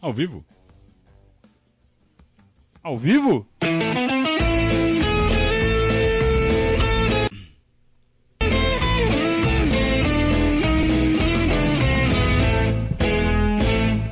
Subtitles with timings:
[0.00, 0.42] Ao vivo?
[2.82, 3.46] Ao vivo?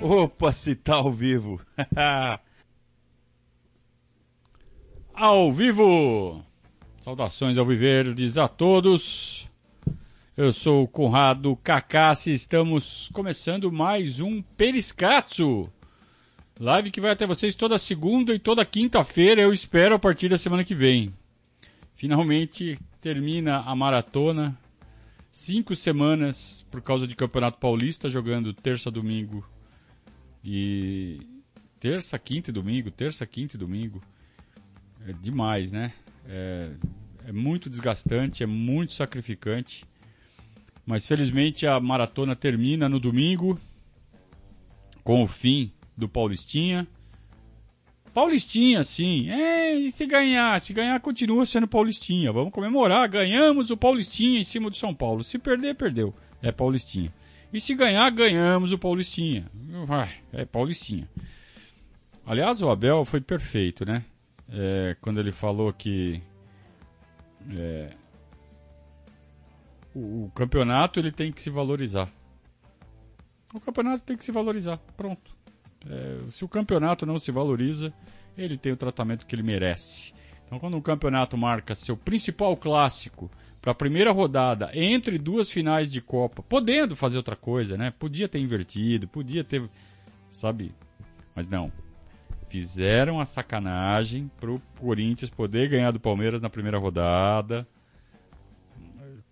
[0.03, 1.59] Opa, se tá ao vivo.
[5.15, 6.45] ao vivo!
[7.01, 9.49] Saudações ao Viverdes a todos.
[10.37, 15.73] Eu sou o Conrado Cacassi, estamos começando mais um Periscatso.
[16.61, 20.37] Live que vai até vocês toda segunda e toda quinta-feira, eu espero a partir da
[20.37, 21.15] semana que vem.
[21.95, 24.59] Finalmente termina a maratona.
[25.31, 29.49] Cinco semanas por causa de Campeonato Paulista, jogando terça, domingo
[30.45, 31.21] e.
[31.79, 34.03] Terça, quinta e domingo, terça, quinta e domingo.
[35.07, 35.93] É demais, né?
[36.27, 36.73] É,
[37.29, 39.85] é muito desgastante, é muito sacrificante.
[40.85, 43.57] Mas felizmente a maratona termina no domingo
[45.05, 46.87] com o fim do Paulistinha.
[48.15, 49.29] Paulistinha, sim.
[49.29, 50.61] É, e se ganhar?
[50.61, 52.33] Se ganhar, continua sendo Paulistinha.
[52.33, 53.09] Vamos comemorar.
[53.09, 55.25] Ganhamos o Paulistinha em cima do São Paulo.
[55.25, 56.15] Se perder, perdeu.
[56.41, 57.13] É Paulistinha.
[57.53, 59.45] E se ganhar, ganhamos o Paulistinha.
[60.33, 61.09] É Paulistinha.
[62.25, 64.05] Aliás, o Abel foi perfeito, né?
[64.51, 66.23] É, quando ele falou que
[67.51, 67.91] é,
[69.95, 72.09] o, o campeonato ele tem que se valorizar.
[73.55, 74.79] O campeonato tem que se valorizar.
[74.97, 75.38] Pronto.
[75.87, 77.93] É, se o campeonato não se valoriza,
[78.37, 80.13] ele tem o tratamento que ele merece.
[80.47, 85.93] Então, quando um campeonato marca seu principal clássico para a primeira rodada entre duas finais
[85.93, 87.93] de Copa, podendo fazer outra coisa, né?
[87.99, 89.69] Podia ter invertido, podia ter,
[90.31, 90.75] sabe?
[91.35, 91.71] Mas não.
[92.49, 97.69] Fizeram a sacanagem pro Corinthians poder ganhar do Palmeiras na primeira rodada.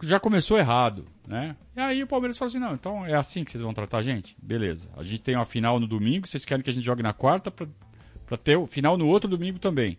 [0.03, 1.57] Já começou errado, né?
[1.75, 4.03] E aí o Palmeiras falou assim: não, então é assim que vocês vão tratar a
[4.03, 4.37] gente?
[4.41, 4.89] Beleza.
[4.97, 7.51] A gente tem uma final no domingo, vocês querem que a gente jogue na quarta
[7.51, 9.99] para ter o final no outro domingo também.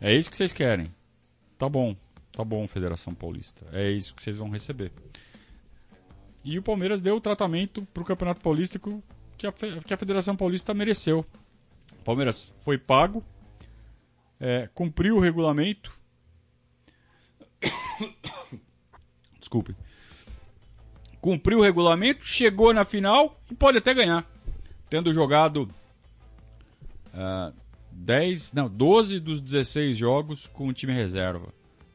[0.00, 0.86] É isso que vocês querem.
[1.58, 1.96] Tá bom,
[2.32, 3.66] tá bom, Federação Paulista.
[3.72, 4.92] É isso que vocês vão receber.
[6.44, 8.78] E o Palmeiras deu o tratamento pro Campeonato Paulista
[9.36, 11.24] que a, que a Federação Paulista mereceu.
[12.00, 13.24] O Palmeiras foi pago,
[14.38, 15.98] é, cumpriu o regulamento.
[19.40, 19.74] Desculpe.
[21.26, 24.24] Cumpriu o regulamento, chegou na final e pode até ganhar.
[24.88, 25.68] Tendo jogado
[27.12, 27.52] uh,
[27.90, 31.52] 10, não, 12 dos 16 jogos com o time reserva.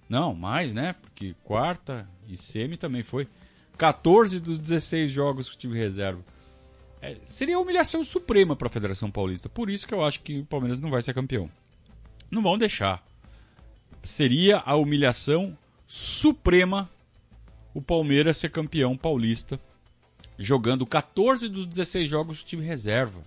[0.09, 0.95] Não, mais, né?
[1.01, 3.25] Porque quarta e semi também foi.
[3.77, 6.21] 14 dos 16 jogos com o time reserva.
[7.01, 9.47] É, seria humilhação suprema para a Federação Paulista.
[9.47, 11.49] Por isso que eu acho que o Palmeiras não vai ser campeão.
[12.29, 13.01] Não vão deixar.
[14.03, 16.89] Seria a humilhação suprema
[17.73, 19.59] o Palmeiras ser campeão paulista,
[20.37, 23.21] jogando 14 dos 16 jogos do time reserva.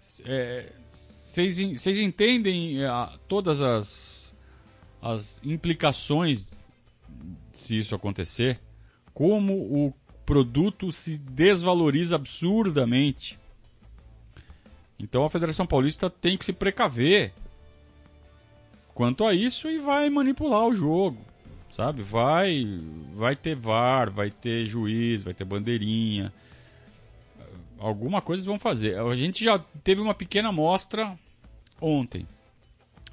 [0.00, 2.88] Vocês é, entendem é,
[3.28, 4.34] todas as,
[5.00, 6.60] as implicações
[7.52, 8.60] se isso acontecer?
[9.14, 13.38] Como o produto se desvaloriza absurdamente.
[14.98, 17.32] Então a Federação Paulista tem que se precaver
[18.94, 21.18] quanto a isso e vai manipular o jogo,
[21.72, 22.02] sabe?
[22.02, 22.80] Vai,
[23.12, 26.32] vai ter VAR, vai ter juiz, vai ter bandeirinha.
[27.78, 28.98] Alguma coisa vão fazer.
[28.98, 31.18] A gente já teve uma pequena amostra
[31.80, 32.26] ontem.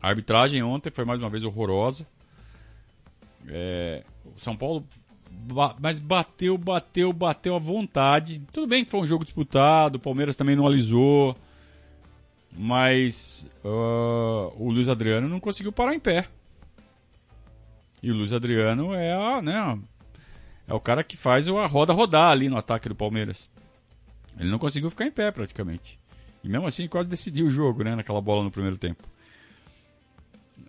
[0.02, 2.06] A arbitragem ontem foi mais uma vez horrorosa.
[3.48, 4.86] É, o São Paulo
[5.80, 8.42] mas bateu, bateu, bateu à vontade.
[8.52, 11.36] Tudo bem que foi um jogo disputado, o Palmeiras também não alisou.
[12.52, 16.28] Mas uh, o Luiz Adriano não conseguiu parar em pé.
[18.02, 19.80] E o Luiz Adriano é, a, né,
[20.68, 23.50] é o cara que faz a roda rodar ali no ataque do Palmeiras.
[24.40, 26.00] Ele não conseguiu ficar em pé praticamente.
[26.44, 27.96] E mesmo assim quase decidiu o jogo, né?
[27.96, 29.04] Naquela bola no primeiro tempo.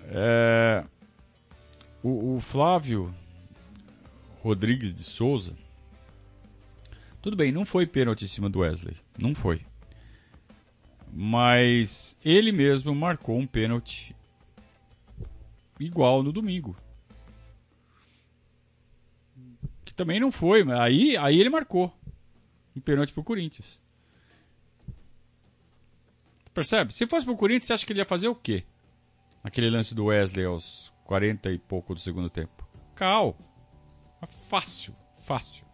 [0.08, 0.84] É...
[2.02, 3.14] O, o Flávio
[4.42, 5.54] Rodrigues de Souza.
[7.22, 8.96] Tudo bem, não foi pênalti em cima do Wesley.
[9.18, 9.60] Não foi.
[11.12, 14.16] Mas ele mesmo marcou um pênalti
[15.78, 16.74] igual no domingo.
[20.00, 21.92] Também não foi, mas aí, aí ele marcou
[22.74, 23.78] um pênalti pro Corinthians.
[26.54, 26.94] Percebe?
[26.94, 28.64] Se fosse pro Corinthians, você acha que ele ia fazer o quê?
[29.44, 32.66] Aquele lance do Wesley aos 40 e pouco do segundo tempo.
[32.94, 33.36] Cal.
[34.26, 35.66] Fácil, fácil.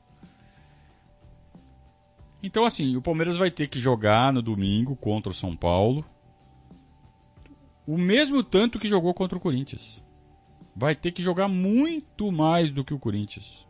[2.43, 6.05] Então, assim, o Palmeiras vai ter que jogar no domingo contra o São Paulo.
[7.87, 10.03] O mesmo tanto que jogou contra o Corinthians.
[10.75, 13.66] Vai ter que jogar muito mais do que o Corinthians.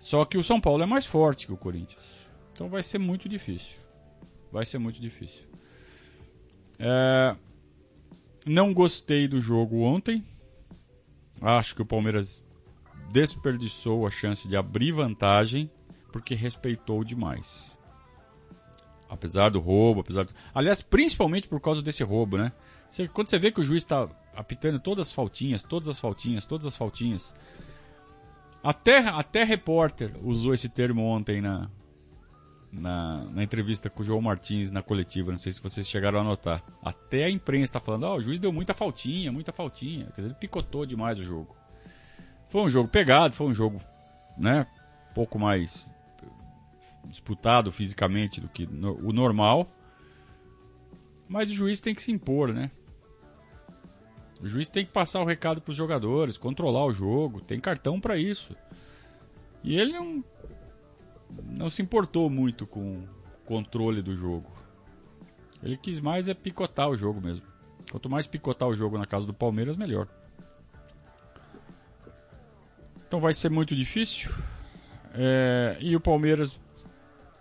[0.00, 2.30] Só que o São Paulo é mais forte que o Corinthians.
[2.52, 3.78] Então vai ser muito difícil.
[4.50, 5.46] Vai ser muito difícil.
[6.78, 7.36] É...
[8.46, 10.26] Não gostei do jogo ontem.
[11.40, 12.46] Acho que o Palmeiras
[13.12, 15.70] desperdiçou a chance de abrir vantagem
[16.10, 17.78] porque respeitou demais.
[19.08, 20.32] Apesar do roubo, apesar do...
[20.54, 22.52] Aliás, principalmente por causa desse roubo, né?
[22.88, 26.46] Você, quando você vê que o juiz está apitando todas as faltinhas, todas as faltinhas,
[26.46, 27.34] todas as faltinhas.
[28.62, 31.70] Até, até repórter usou esse termo ontem na,
[32.70, 35.30] na, na, entrevista com o João Martins na coletiva.
[35.30, 36.62] Não sei se vocês chegaram a notar.
[36.82, 40.06] Até a imprensa está falando: oh, o juiz deu muita faltinha, muita faltinha.
[40.06, 41.56] Quer dizer, ele picotou demais o jogo.
[42.46, 43.78] Foi um jogo pegado, foi um jogo
[44.36, 44.66] né,
[45.14, 45.92] pouco mais
[47.04, 49.66] disputado fisicamente do que o normal.
[51.28, 52.70] Mas o juiz tem que se impor, né?
[54.42, 58.00] O juiz tem que passar o recado para os jogadores, controlar o jogo, tem cartão
[58.00, 58.56] para isso.
[59.62, 60.24] E ele não,
[61.44, 63.08] não se importou muito com o
[63.44, 64.50] controle do jogo.
[65.62, 67.46] Ele quis mais é picotar o jogo mesmo.
[67.90, 70.08] Quanto mais picotar o jogo na casa do Palmeiras, melhor.
[73.06, 74.32] Então vai ser muito difícil.
[75.12, 76.58] É, e o Palmeiras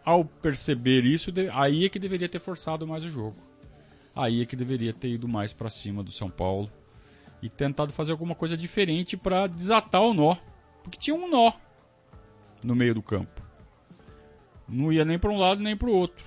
[0.03, 3.37] ao perceber isso, aí é que deveria ter forçado mais o jogo.
[4.13, 6.69] Aí é que deveria ter ido mais para cima do São Paulo
[7.41, 10.35] e tentado fazer alguma coisa diferente para desatar o nó,
[10.83, 11.53] porque tinha um nó
[12.63, 13.41] no meio do campo.
[14.67, 16.25] Não ia nem para um lado nem para o outro.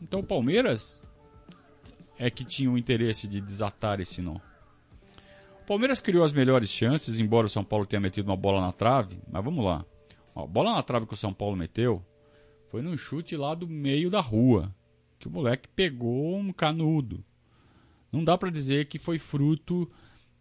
[0.00, 1.06] Então o Palmeiras
[2.18, 4.36] é que tinha o interesse de desatar esse nó.
[5.62, 8.72] O Palmeiras criou as melhores chances, embora o São Paulo tenha metido uma bola na
[8.72, 9.84] trave, mas vamos lá.
[10.34, 12.04] A bola na trave que o São Paulo meteu
[12.68, 14.74] foi num chute lá do meio da rua.
[15.18, 17.22] Que o moleque pegou um canudo.
[18.12, 19.90] Não dá para dizer que foi fruto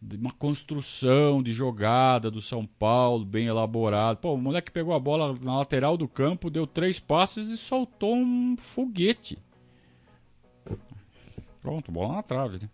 [0.01, 4.19] de uma construção de jogada do São Paulo bem elaborado.
[4.19, 8.15] Pô, o moleque pegou a bola na lateral do campo, deu três passes e soltou
[8.15, 9.38] um foguete.
[11.62, 12.69] Pronto, bola na trave, né?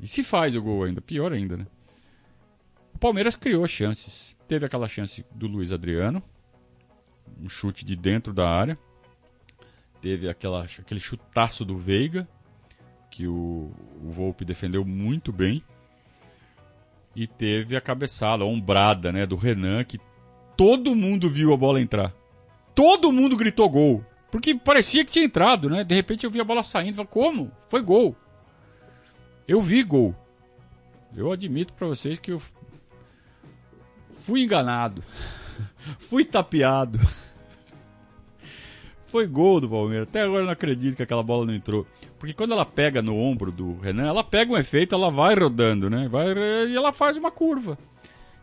[0.00, 1.66] E se faz o gol ainda, pior ainda, né?
[2.94, 4.36] O Palmeiras criou chances.
[4.46, 6.22] Teve aquela chance do Luiz Adriano,
[7.40, 8.78] um chute de dentro da área.
[10.00, 12.28] Teve aquela, aquele chutaço do Veiga,
[13.12, 13.70] que o,
[14.02, 15.62] o Volpe defendeu muito bem.
[17.14, 20.00] E teve a cabeçada, a ombrada né, do Renan, que
[20.56, 22.10] todo mundo viu a bola entrar.
[22.74, 24.02] Todo mundo gritou gol.
[24.30, 25.84] Porque parecia que tinha entrado, né?
[25.84, 26.94] De repente eu vi a bola saindo.
[26.94, 27.52] Falei, como?
[27.68, 28.16] Foi gol.
[29.46, 30.16] Eu vi gol.
[31.14, 32.40] Eu admito para vocês que eu
[34.10, 35.04] fui enganado.
[36.00, 36.98] fui tapeado.
[39.02, 40.08] Foi gol do Palmeiras.
[40.08, 41.86] Até agora eu não acredito que aquela bola não entrou.
[42.22, 45.90] Porque quando ela pega no ombro do Renan, ela pega um efeito, ela vai rodando,
[45.90, 46.06] né?
[46.08, 46.32] Vai,
[46.68, 47.76] e ela faz uma curva.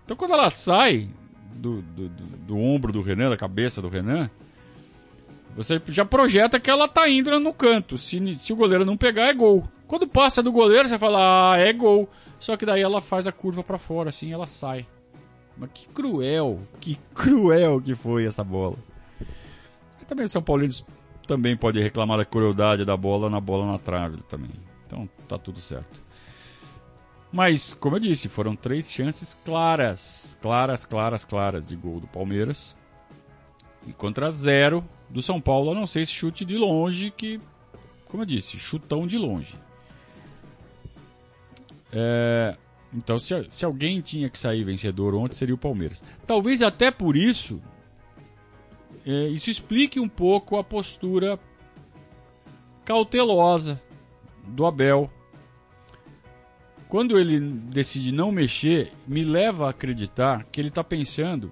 [0.03, 1.07] Então quando ela sai
[1.55, 4.29] do, do, do, do ombro do Renan, da cabeça do Renan,
[5.55, 7.97] você já projeta que ela tá indo no canto.
[7.97, 9.65] Se, se o goleiro não pegar, é gol.
[9.87, 12.09] Quando passa do goleiro, você fala, ah, é gol.
[12.37, 14.85] Só que daí ela faz a curva para fora, assim, ela sai.
[15.57, 18.75] Mas que cruel, que cruel que foi essa bola.
[20.05, 20.73] Também São Paulino
[21.29, 24.49] também pode reclamar da crueldade da bola na bola na trave também.
[24.87, 26.03] Então tá tudo certo.
[27.31, 32.75] Mas, como eu disse, foram três chances claras, claras, claras, claras de gol do Palmeiras.
[33.85, 37.39] E contra zero do São Paulo, a não ser esse chute de longe que,
[38.07, 39.53] como eu disse, chutão de longe.
[41.93, 42.57] É,
[42.91, 46.03] então, se, se alguém tinha que sair vencedor ontem, seria o Palmeiras.
[46.25, 47.61] Talvez até por isso
[49.05, 51.39] é, isso explique um pouco a postura
[52.85, 53.81] cautelosa
[54.47, 55.09] do Abel.
[56.87, 61.51] Quando ele decide não mexer, me leva a acreditar que ele está pensando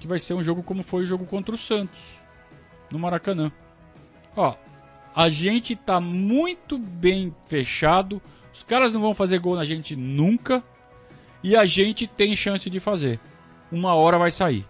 [0.00, 2.18] que vai ser um jogo como foi o jogo contra o Santos,
[2.90, 3.50] no Maracanã.
[4.36, 4.56] Ó,
[5.14, 8.20] a gente está muito bem fechado,
[8.52, 10.62] os caras não vão fazer gol na gente nunca,
[11.42, 13.20] e a gente tem chance de fazer.
[13.70, 14.66] Uma hora vai sair.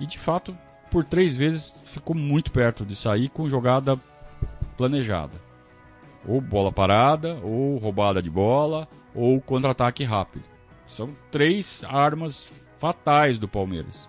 [0.00, 0.56] E de fato,
[0.90, 4.00] por três vezes ficou muito perto de sair com jogada
[4.76, 5.40] planejada.
[6.26, 10.44] Ou bola parada, ou roubada de bola, ou contra-ataque rápido.
[10.86, 14.08] São três armas fatais do Palmeiras.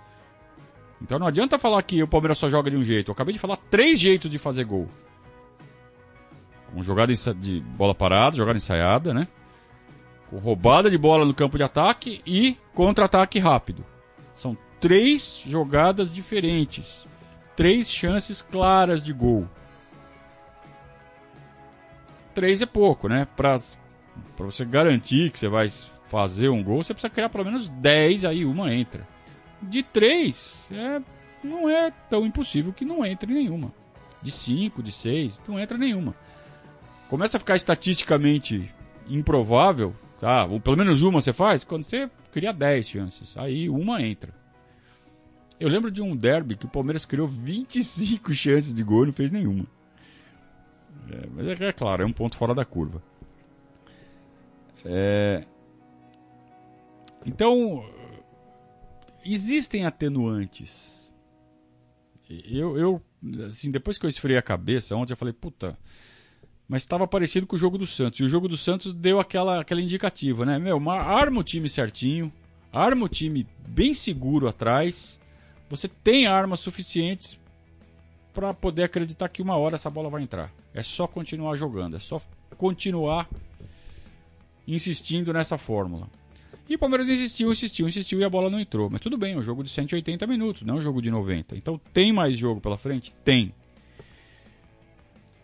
[1.01, 3.10] Então não adianta falar que o Palmeiras só joga de um jeito.
[3.10, 4.88] Eu acabei de falar três jeitos de fazer gol.
[6.74, 9.27] Com jogada de bola parada, jogada ensaiada, né?
[10.29, 13.84] Com roubada de bola no campo de ataque e contra-ataque rápido.
[14.36, 17.08] São três jogadas diferentes,
[17.56, 19.48] três chances claras de gol.
[22.34, 23.28] Três é pouco, né?
[23.36, 23.60] Para
[24.38, 25.70] você garantir que você vai
[26.08, 29.08] fazer um gol, você precisa criar pelo menos 10, aí uma entra.
[29.62, 31.02] De três, é,
[31.44, 33.74] não é tão impossível que não entre nenhuma.
[34.22, 36.16] De cinco, de seis, não entra nenhuma.
[37.10, 38.74] Começa a ficar estatisticamente
[39.08, 40.46] improvável, tá?
[40.46, 43.38] Ou pelo menos uma você faz, quando você cria 10 chances.
[43.38, 44.38] Aí uma entra.
[45.60, 49.13] Eu lembro de um derby que o Palmeiras criou 25 chances de gol e não
[49.13, 49.66] fez nenhuma.
[51.12, 53.01] É, mas é, é, claro, é um ponto fora da curva.
[54.86, 55.44] É...
[57.25, 57.84] Então,
[59.25, 61.00] existem atenuantes.
[62.30, 63.01] Eu, eu,
[63.50, 65.78] assim, depois que eu esfriei a cabeça ontem, eu falei, puta,
[66.68, 68.20] mas estava parecido com o jogo do Santos.
[68.20, 70.60] E o jogo do Santos deu aquela, aquela indicativa, né?
[70.60, 72.32] Meu, arma o time certinho,
[72.72, 75.19] arma o time bem seguro atrás.
[75.70, 77.40] Você tem armas suficientes
[78.34, 80.52] para poder acreditar que uma hora essa bola vai entrar.
[80.74, 82.22] É só continuar jogando, é só
[82.58, 83.30] continuar
[84.68, 86.08] insistindo nessa fórmula.
[86.68, 88.90] E o Palmeiras insistiu, insistiu, insistiu e a bola não entrou.
[88.90, 91.56] Mas tudo bem, é um jogo de 180 minutos, não é um jogo de 90.
[91.56, 93.12] Então tem mais jogo pela frente?
[93.26, 93.54] Tem.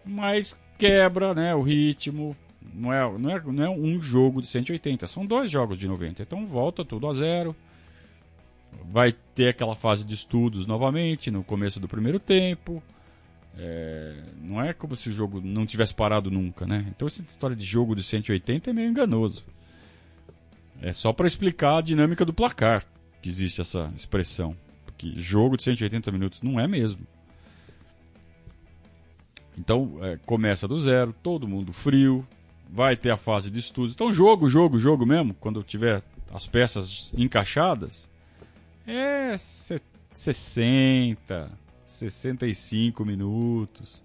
[0.06, 2.38] Mas quebra né, o ritmo.
[2.74, 6.22] Não é, não, é, não é um jogo de 180, são dois jogos de 90.
[6.22, 7.56] Então volta tudo a zero.
[8.84, 12.82] Vai ter aquela fase de estudos novamente no começo do primeiro tempo.
[13.58, 16.86] É, não é como se o jogo não tivesse parado nunca, né?
[16.90, 19.46] Então essa história de jogo de 180 é meio enganoso.
[20.82, 22.86] É só para explicar a dinâmica do placar
[23.22, 24.56] que existe essa expressão.
[24.86, 27.08] Porque jogo de 180 minutos não é mesmo.
[29.58, 32.28] Então é, começa do zero, todo mundo frio,
[32.70, 33.94] vai ter a fase de estudos.
[33.94, 36.04] Então jogo, jogo, jogo mesmo, quando tiver
[36.34, 38.10] as peças encaixadas,
[38.86, 41.52] é 60,
[41.84, 44.04] 65 minutos.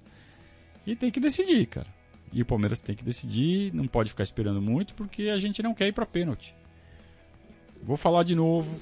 [0.87, 2.01] E tem que decidir, cara.
[2.33, 5.75] E o Palmeiras tem que decidir, não pode ficar esperando muito, porque a gente não
[5.75, 6.55] quer ir para pênalti.
[7.83, 8.81] Vou falar de novo,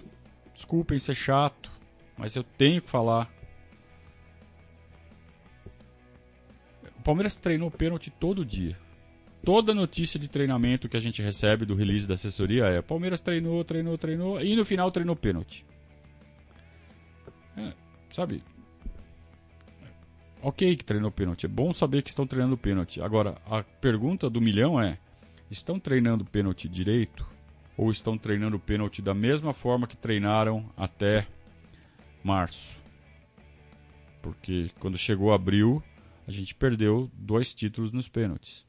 [0.54, 1.70] desculpem ser chato,
[2.16, 3.30] mas eu tenho que falar.
[7.04, 8.76] Palmeiras treinou pênalti todo dia.
[9.42, 13.64] Toda notícia de treinamento que a gente recebe do release da assessoria é: Palmeiras treinou,
[13.64, 15.64] treinou, treinou e no final treinou pênalti.
[18.10, 18.42] Sabe?
[20.40, 21.46] Ok que treinou pênalti.
[21.46, 23.00] É bom saber que estão treinando pênalti.
[23.00, 24.98] Agora, a pergunta do milhão é:
[25.50, 27.26] estão treinando pênalti direito?
[27.76, 31.26] Ou estão treinando pênalti da mesma forma que treinaram até
[32.24, 32.80] março?
[34.20, 35.82] Porque quando chegou abril,
[36.26, 38.66] a gente perdeu dois títulos nos pênaltis.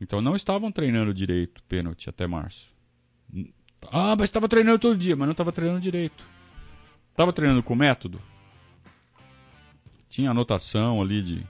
[0.00, 2.74] Então não estavam treinando direito pênalti até março.
[3.90, 6.24] Ah, mas estava treinando todo dia, mas não estava treinando direito.
[7.10, 8.20] Estava treinando com método.
[10.08, 11.46] Tinha anotação ali de,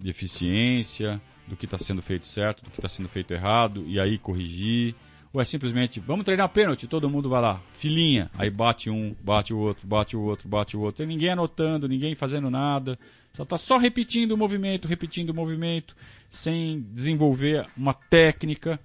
[0.00, 4.00] de eficiência, do que está sendo feito certo, do que está sendo feito errado, e
[4.00, 4.94] aí corrigir.
[5.32, 9.52] Ou é simplesmente, vamos treinar pênalti, todo mundo vai lá, filinha, aí bate um, bate
[9.52, 11.02] o outro, bate o outro, bate o outro.
[11.02, 12.96] E ninguém anotando, ninguém fazendo nada.
[13.32, 15.96] Só está só repetindo o movimento, repetindo o movimento,
[16.30, 18.78] sem desenvolver uma técnica.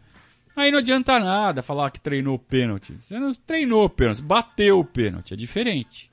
[0.56, 2.94] Aí não adianta nada falar que treinou pênalti.
[2.98, 6.09] Você não treinou pênalti, bateu o pênalti, é diferente.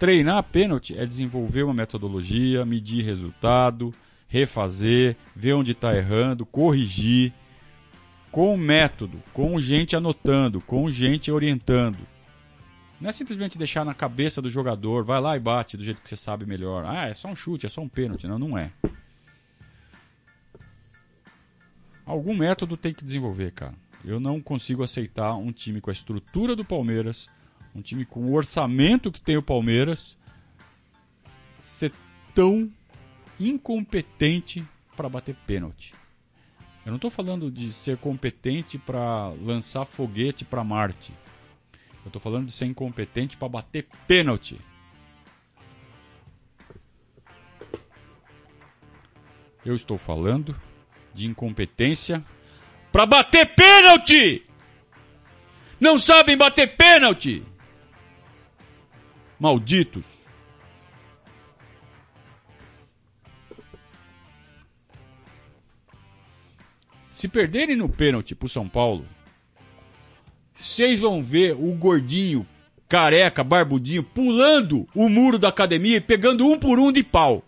[0.00, 3.92] Treinar pênalti é desenvolver uma metodologia, medir resultado,
[4.26, 7.34] refazer, ver onde está errando, corrigir,
[8.30, 11.98] com método, com gente anotando, com gente orientando.
[12.98, 16.08] Não é simplesmente deixar na cabeça do jogador, vai lá e bate do jeito que
[16.08, 16.86] você sabe melhor.
[16.86, 18.26] Ah, é só um chute, é só um pênalti.
[18.26, 18.72] Não, não é.
[22.06, 23.74] Algum método tem que desenvolver, cara.
[24.02, 27.28] Eu não consigo aceitar um time com a estrutura do Palmeiras,
[27.74, 30.18] um time com o orçamento que tem o Palmeiras,
[31.60, 31.92] ser
[32.34, 32.70] tão
[33.38, 35.94] incompetente para bater pênalti.
[36.84, 41.12] Eu não estou falando de ser competente para lançar foguete para Marte.
[42.02, 44.58] Eu estou falando de ser incompetente para bater pênalti.
[49.64, 50.58] Eu estou falando
[51.12, 52.24] de incompetência
[52.90, 54.42] para bater pênalti.
[55.78, 57.42] Não sabem bater pênalti.
[59.40, 60.20] Malditos.
[67.10, 69.06] Se perderem no pênalti pro São Paulo,
[70.54, 72.46] vocês vão ver o gordinho,
[72.86, 77.42] careca, barbudinho, pulando o muro da academia e pegando um por um de pau.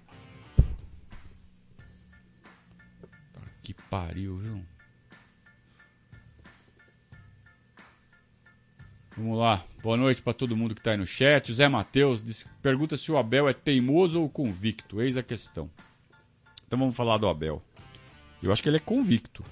[3.63, 4.72] Que pariu, viu?
[9.23, 9.65] Vamos lá.
[9.81, 11.49] Boa noite para todo mundo que está aí no chat.
[11.49, 15.01] O Zé Matheus diz, pergunta se o Abel é teimoso ou convicto.
[15.01, 15.71] Eis a questão.
[16.67, 17.63] Então vamos falar do Abel.
[18.43, 19.45] Eu acho que ele é convicto.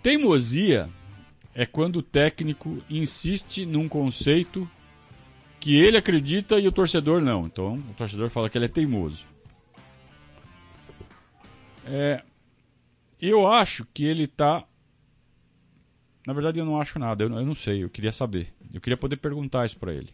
[0.00, 0.88] Teimosia
[1.52, 4.70] é quando o técnico insiste num conceito
[5.58, 7.46] que ele acredita e o torcedor não.
[7.46, 9.26] Então o torcedor fala que ele é teimoso.
[11.84, 12.22] É,
[13.20, 14.64] eu acho que ele tá.
[16.26, 17.24] Na verdade, eu não acho nada.
[17.24, 17.84] Eu, eu não sei.
[17.84, 18.48] Eu queria saber.
[18.72, 20.08] Eu queria poder perguntar isso para ele.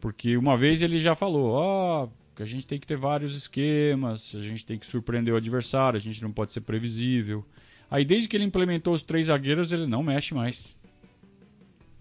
[0.00, 3.36] Porque uma vez ele já falou: Ó, oh, que a gente tem que ter vários
[3.36, 7.44] esquemas, a gente tem que surpreender o adversário, a gente não pode ser previsível.
[7.90, 10.76] Aí, desde que ele implementou os três zagueiros, ele não mexe mais.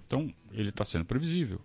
[0.08, 1.62] Então, ele está sendo previsível.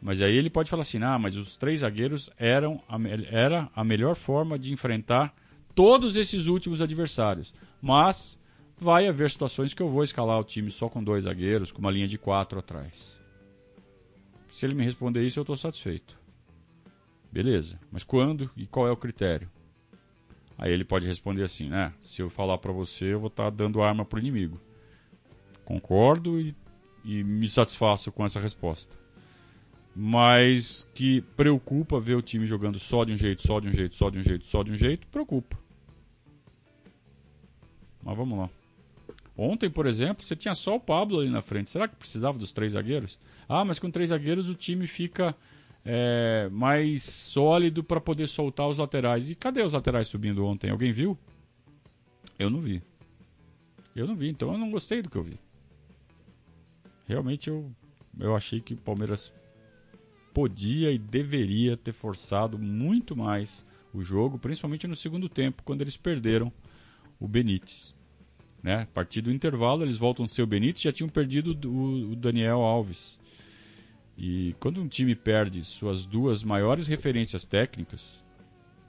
[0.00, 2.96] Mas aí ele pode falar assim: ah, mas os três zagueiros eram a,
[3.30, 5.34] era a melhor forma de enfrentar
[5.74, 7.52] todos esses últimos adversários.
[7.80, 8.38] Mas
[8.76, 11.90] vai haver situações que eu vou escalar o time só com dois zagueiros, com uma
[11.90, 13.18] linha de quatro atrás.
[14.50, 16.16] Se ele me responder isso, eu estou satisfeito.
[17.30, 19.50] Beleza, mas quando e qual é o critério?
[20.56, 21.92] Aí ele pode responder assim, né?
[22.00, 24.60] Se eu falar para você, eu vou estar tá dando arma pro inimigo.
[25.64, 26.54] Concordo e,
[27.04, 28.96] e me satisfaço com essa resposta.
[29.96, 33.94] Mas que preocupa ver o time jogando só de um jeito, só de um jeito,
[33.96, 35.58] só de um jeito, só de um jeito, preocupa.
[38.02, 38.50] Mas vamos lá.
[39.36, 41.68] Ontem, por exemplo, você tinha só o Pablo ali na frente.
[41.68, 43.18] Será que precisava dos três zagueiros?
[43.48, 45.34] Ah, mas com três zagueiros o time fica
[45.84, 49.28] é, mais sólido para poder soltar os laterais.
[49.28, 50.70] E cadê os laterais subindo ontem?
[50.70, 51.18] Alguém viu?
[52.38, 52.82] Eu não vi.
[53.94, 55.38] Eu não vi, então eu não gostei do que eu vi.
[57.06, 57.70] Realmente eu,
[58.18, 59.32] eu achei que o Palmeiras
[60.32, 65.96] podia e deveria ter forçado muito mais o jogo, principalmente no segundo tempo, quando eles
[65.96, 66.52] perderam
[67.20, 67.94] o Benítez.
[68.64, 68.80] Né?
[68.80, 72.16] A partir do intervalo, eles voltam a ser o Benítez já tinham perdido o, o
[72.16, 73.18] Daniel Alves.
[74.16, 78.24] E quando um time perde suas duas maiores referências técnicas,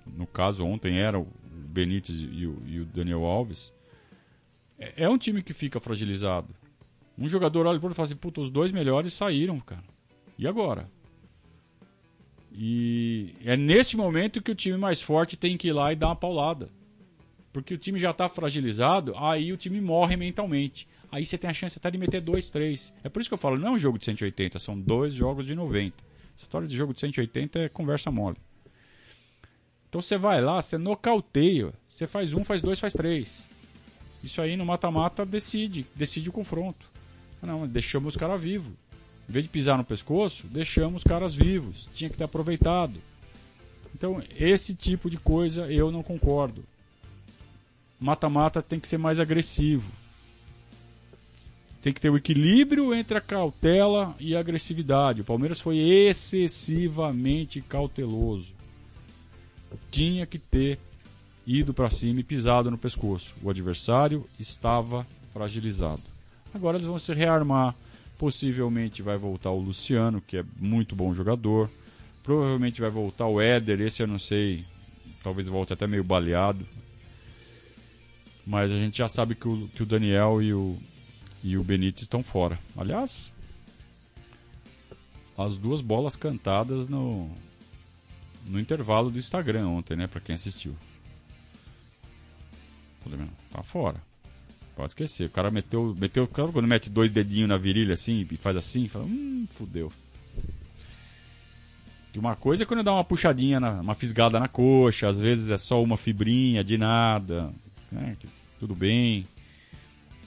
[0.08, 3.74] no caso ontem era o Benítez e o, e o Daniel Alves,
[4.80, 6.56] é, é, um time que fica fragilizado.
[7.18, 9.84] Um jogador olha para e fala assim: puta, os dois melhores saíram, cara.
[10.40, 10.90] E agora?
[12.54, 16.08] E é nesse momento que o time mais forte tem que ir lá e dar
[16.08, 16.70] uma paulada.
[17.56, 21.54] Porque o time já está fragilizado, aí o time morre mentalmente aí você tem a
[21.54, 22.94] chance até de meter dois, três.
[23.02, 25.46] É por isso que eu falo, não é um jogo de 180, são dois jogos
[25.46, 25.96] de 90.
[26.36, 28.36] Essa história de jogo de 180 é conversa mole.
[29.88, 31.72] Então você vai lá, você nocauteia.
[31.88, 33.48] Você faz um, faz dois, faz três.
[34.22, 36.86] Isso aí no mata-mata decide, decide o confronto.
[37.42, 38.74] Ah, não, deixamos os caras vivos.
[39.30, 41.88] Em vez de pisar no pescoço, deixamos os caras vivos.
[41.96, 43.00] Tinha que ter aproveitado.
[43.96, 46.62] Então, esse tipo de coisa eu não concordo.
[48.00, 49.92] Mata-mata tem que ser mais agressivo.
[51.82, 55.22] Tem que ter o equilíbrio entre a cautela e a agressividade.
[55.22, 58.54] O Palmeiras foi excessivamente cauteloso.
[59.92, 60.80] Tinha que ter
[61.46, 63.36] ido para cima e pisado no pescoço.
[63.42, 66.02] O adversário estava fragilizado.
[66.54, 67.76] Agora eles vão se rearmar.
[68.18, 71.70] Possivelmente vai voltar o Luciano, que é muito bom jogador.
[72.24, 74.66] Provavelmente vai voltar o Éder, esse eu não sei.
[75.22, 76.66] Talvez volte até meio baleado.
[78.46, 80.78] Mas a gente já sabe que o, que o Daniel e o,
[81.44, 82.60] e o Benítez estão fora.
[82.78, 83.34] Aliás,
[85.38, 87.30] as duas bolas cantadas no,
[88.46, 90.08] no intervalo do Instagram ontem, né?
[90.08, 90.76] Pra quem assistiu.
[93.52, 94.02] Tá fora.
[94.76, 95.26] Pode esquecer.
[95.26, 95.96] O cara meteu.
[95.98, 99.92] meteu quando mete dois dedinhos na virilha assim e faz assim, fala, hum, fudeu.
[102.12, 105.52] Que uma coisa é quando dá uma puxadinha, na, uma fisgada na coxa, às vezes
[105.52, 107.52] é só uma fibrinha de nada.
[107.92, 108.18] Né?
[108.60, 109.26] tudo bem.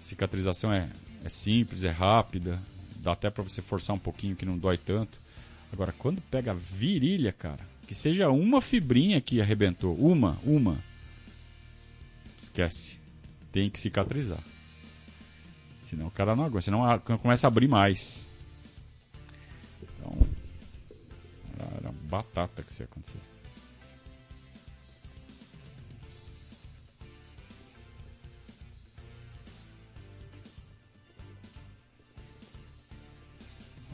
[0.00, 0.88] Cicatrização é,
[1.24, 2.58] é simples, é rápida,
[2.96, 5.18] dá até para você forçar um pouquinho que não dói tanto.
[5.72, 10.78] Agora, quando pega virilha, cara, que seja uma fibrinha que arrebentou, uma, uma,
[12.38, 12.98] esquece.
[13.52, 14.42] Tem que cicatrizar.
[15.82, 18.26] Senão o cara não aguenta, senão começa a abrir mais.
[19.82, 20.18] Então,
[21.78, 23.27] era batata que isso ia acontecer.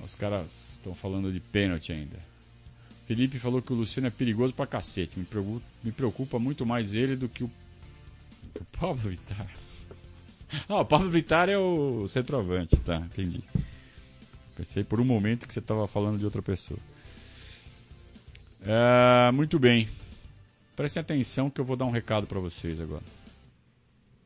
[0.05, 2.19] Os caras estão falando de pênalti ainda.
[3.07, 5.19] Felipe falou que o Luciano é perigoso pra cacete.
[5.19, 7.51] Me preocupa, me preocupa muito mais ele do que o,
[8.55, 9.49] que o Pablo Vittar.
[10.69, 12.99] Ah, o Pablo Vittar é o centroavante, tá?
[12.99, 13.43] Entendi.
[14.57, 16.79] Pensei por um momento que você estava falando de outra pessoa.
[18.63, 19.89] É, muito bem.
[20.77, 23.03] Prestem atenção que eu vou dar um recado para vocês agora.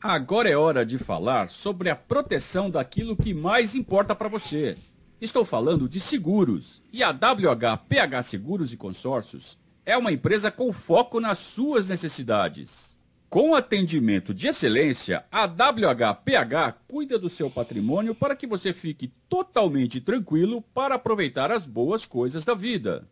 [0.00, 4.76] Agora é hora de falar sobre a proteção daquilo que mais importa para você.
[5.20, 6.80] Estou falando de seguros.
[6.92, 12.96] E a WHPH Seguros e Consórcios é uma empresa com foco nas suas necessidades.
[13.28, 20.00] Com atendimento de excelência, a WHPH cuida do seu patrimônio para que você fique totalmente
[20.00, 23.06] tranquilo para aproveitar as boas coisas da vida.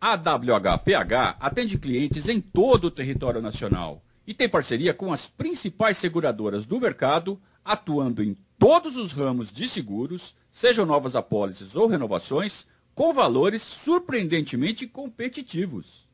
[0.00, 5.98] A WHPH atende clientes em todo o território nacional e tem parceria com as principais
[5.98, 12.66] seguradoras do mercado, atuando em todos os ramos de seguros, sejam novas apólices ou renovações,
[12.94, 16.08] com valores surpreendentemente competitivos.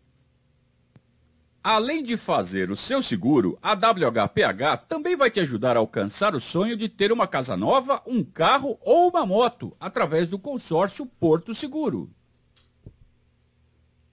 [1.63, 6.41] Além de fazer o seu seguro, a WHPH também vai te ajudar a alcançar o
[6.41, 11.55] sonho de ter uma casa nova, um carro ou uma moto, através do consórcio Porto
[11.55, 12.11] Seguro.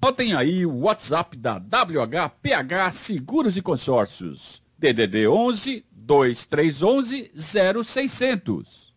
[0.04, 4.62] Notem aí o WhatsApp da WHPH Seguros e Consórcios.
[4.78, 7.32] DDD 11 2311
[7.84, 8.96] 0600.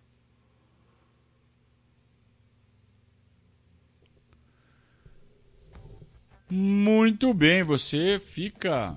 [6.48, 8.96] Muito bem, você fica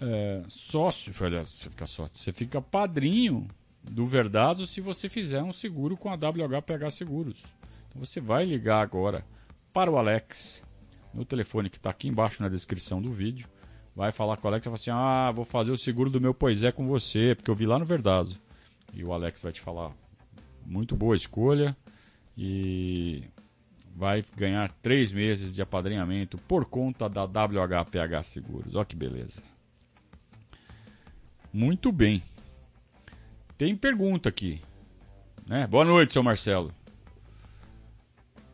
[0.00, 3.48] é, sócio, aliás, você fica sócio, você fica padrinho
[3.82, 7.44] do Verdazo se você fizer um seguro com a WHPH Seguros.
[7.88, 9.24] Então você vai ligar agora
[9.72, 10.64] para o Alex,
[11.14, 13.48] no telefone que está aqui embaixo na descrição do vídeo.
[13.98, 16.32] Vai falar com o Alex e vai assim: Ah, vou fazer o seguro do meu
[16.32, 18.40] Poisé com você, porque eu vi lá no Verdazo.
[18.94, 19.90] E o Alex vai te falar:
[20.64, 21.76] Muito boa escolha.
[22.36, 23.24] E
[23.96, 28.76] vai ganhar três meses de apadrinhamento por conta da WHPH Seguros.
[28.76, 29.42] Olha que beleza.
[31.52, 32.22] Muito bem.
[33.56, 34.62] Tem pergunta aqui.
[35.44, 35.66] Né?
[35.66, 36.72] Boa noite, seu Marcelo.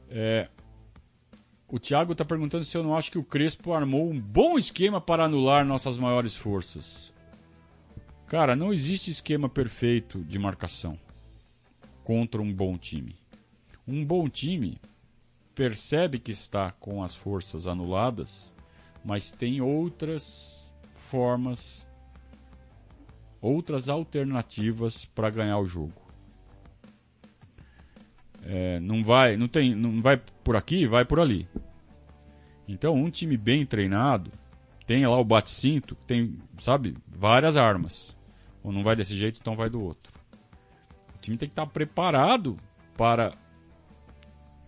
[0.09, 0.49] É,
[1.69, 5.01] o Thiago está perguntando se eu não acho que o Crespo armou um bom esquema
[5.01, 7.13] para anular nossas maiores forças.
[8.27, 10.99] Cara, não existe esquema perfeito de marcação
[12.03, 13.17] contra um bom time.
[13.87, 14.79] Um bom time
[15.55, 18.55] percebe que está com as forças anuladas,
[19.05, 20.73] mas tem outras
[21.11, 21.89] formas,
[23.41, 26.04] outras alternativas para ganhar o jogo.
[28.47, 31.49] É, não vai, não tem, não vai por aqui, vai por ali.
[32.69, 34.31] Então, um time bem treinado
[34.87, 38.17] tem lá o bate-cinto, tem, sabe, várias armas.
[38.63, 40.13] Ou não vai desse jeito, então vai do outro.
[41.17, 42.59] O time tem que estar preparado
[42.97, 43.33] para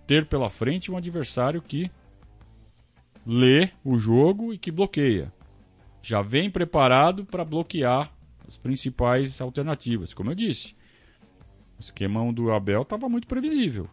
[0.07, 1.91] ter pela frente um adversário que
[3.27, 5.33] lê o jogo e que bloqueia.
[6.01, 8.13] Já vem preparado para bloquear
[8.47, 10.15] as principais alternativas.
[10.15, 10.77] Como eu disse,
[11.79, 13.89] o esquema do Abel estava muito previsível.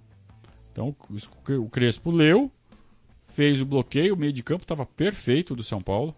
[0.72, 0.96] Então
[1.60, 2.50] o Crespo leu,
[3.28, 6.16] fez o bloqueio, o meio de campo estava perfeito do São Paulo.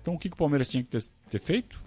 [0.00, 1.80] Então o que, que o Palmeiras tinha que ter, ter feito?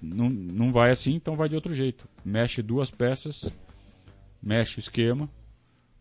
[0.00, 2.08] Não, não vai assim, então vai de outro jeito.
[2.24, 3.50] Mexe duas peças
[4.44, 5.30] mexe o esquema,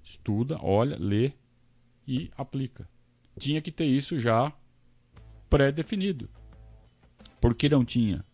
[0.04, 1.32] estuda, olha, lê
[2.06, 2.88] e aplica.
[3.40, 4.52] Tinha que ter isso já
[5.50, 6.30] pré-definido.
[7.40, 8.26] Por que não tinha?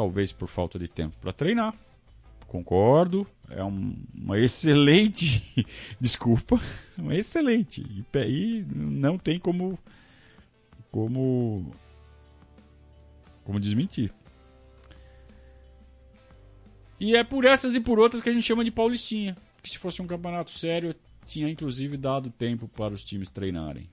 [0.00, 1.74] Talvez por falta de tempo para treinar.
[2.48, 5.66] Concordo, é um, uma excelente
[6.00, 6.58] desculpa,
[6.96, 7.82] uma excelente.
[7.82, 9.78] E, e não tem como
[10.90, 11.70] como
[13.44, 14.10] como desmentir.
[16.98, 19.36] E é por essas e por outras que a gente chama de Paulistinha.
[19.62, 23.86] Que se fosse um campeonato sério, tinha inclusive dado tempo para os times treinarem.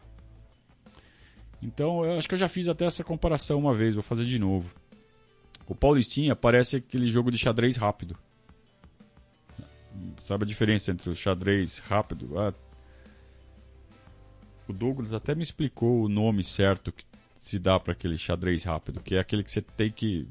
[1.62, 4.40] Então, eu acho que eu já fiz até essa comparação uma vez, vou fazer de
[4.40, 4.74] novo.
[5.68, 8.18] O Paulistinha parece aquele jogo de xadrez rápido.
[10.22, 12.40] Sabe a diferença entre o xadrez rápido?
[12.40, 12.54] Ah,
[14.68, 17.04] o Douglas até me explicou o nome certo que
[17.40, 20.28] se dá para aquele xadrez rápido, que é aquele que você tem que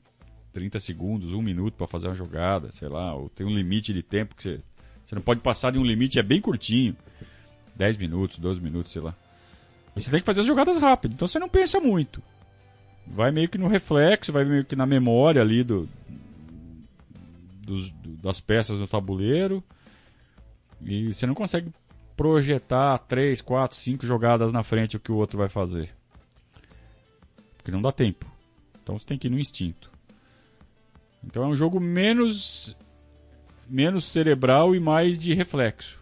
[0.52, 4.02] 30 segundos, um minuto para fazer uma jogada, sei lá, ou tem um limite de
[4.02, 4.60] tempo que você,
[5.04, 6.96] você não pode passar de um limite, é bem curtinho.
[7.74, 9.14] 10 minutos, 12 minutos, sei lá.
[9.94, 12.22] E você tem que fazer as jogadas rápido, então você não pensa muito.
[13.06, 15.88] Vai meio que no reflexo, vai meio que na memória ali do,
[17.62, 19.62] dos, do, das peças no tabuleiro.
[20.82, 21.70] E você não consegue
[22.16, 25.90] projetar 3, 4, 5 jogadas na frente o que o outro vai fazer.
[27.56, 28.26] Porque não dá tempo.
[28.82, 29.90] Então você tem que ir no instinto.
[31.24, 32.76] Então é um jogo menos
[33.68, 36.00] menos cerebral e mais de reflexo.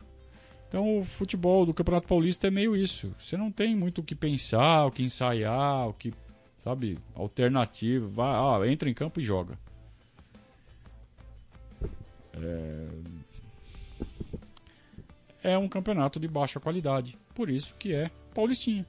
[0.69, 3.15] Então o futebol do Campeonato Paulista é meio isso.
[3.19, 6.13] Você não tem muito o que pensar, o que ensaiar, o que,
[6.65, 8.09] sabe, alternativa.
[8.09, 9.59] Vai, entra em campo e joga.
[12.33, 12.89] É...
[15.53, 17.19] é um campeonato de baixa qualidade.
[17.35, 18.87] Por isso que é Paulistinha.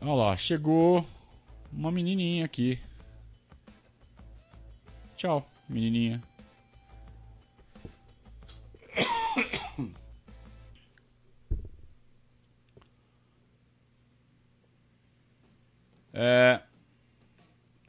[0.00, 1.06] Olha lá, chegou
[1.72, 2.78] uma menininha aqui.
[5.16, 6.22] Tchau, menininha.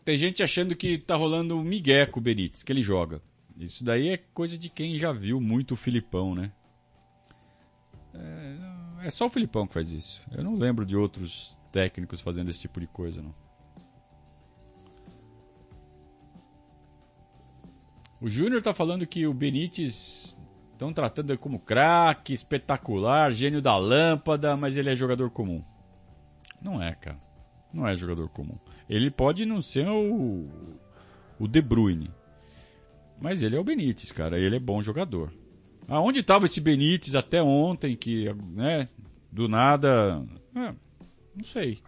[0.04, 3.22] Tem gente achando que tá rolando um migué com o Benítez, que ele joga.
[3.58, 6.52] Isso daí é coisa de quem já viu muito o Filipão, né?
[8.14, 10.26] É, é só o Filipão que faz isso.
[10.32, 13.34] Eu não lembro de outros técnicos fazendo esse tipo de coisa, não.
[18.20, 20.38] O Júnior tá falando que o Benítez
[20.72, 25.64] estão tratando ele como craque, espetacular, gênio da lâmpada, mas ele é jogador comum.
[26.62, 27.31] Não é, cara.
[27.74, 28.58] Não é jogador comum.
[28.90, 30.50] Ele pode não ser o,
[31.40, 32.12] o De Bruyne,
[33.22, 34.40] mas ele é o Benítez, cara.
[34.40, 35.32] Ele é bom jogador.
[35.88, 38.88] Aonde estava esse Benítez até ontem, que, né,
[39.32, 40.24] do nada.
[40.56, 40.74] É,
[41.36, 41.82] não sei.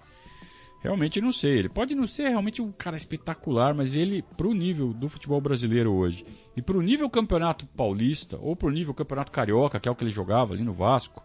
[0.81, 1.59] Realmente não sei.
[1.59, 5.93] Ele pode não ser realmente um cara espetacular, mas ele, pro nível do futebol brasileiro
[5.93, 10.03] hoje, e pro nível campeonato paulista, ou pro nível campeonato carioca, que é o que
[10.03, 11.23] ele jogava ali no Vasco,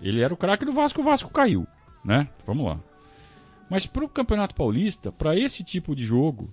[0.00, 1.66] ele era o craque do Vasco, o Vasco caiu,
[2.04, 2.28] né?
[2.44, 2.80] Vamos lá.
[3.68, 6.52] Mas pro campeonato paulista, para esse tipo de jogo,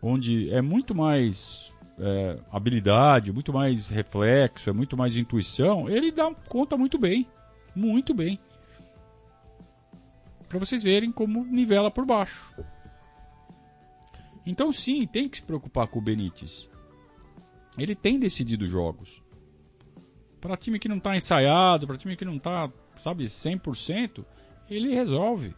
[0.00, 6.32] onde é muito mais é, habilidade, muito mais reflexo, é muito mais intuição, ele dá
[6.48, 7.26] conta muito bem.
[7.74, 8.38] Muito bem.
[10.48, 12.54] Para vocês verem como nivela por baixo.
[14.46, 16.68] Então sim, tem que se preocupar com o Benítez.
[17.76, 19.22] Ele tem decidido jogos.
[20.40, 24.24] Para time que não está ensaiado, para time que não está, sabe, 100%,
[24.70, 25.54] ele resolve.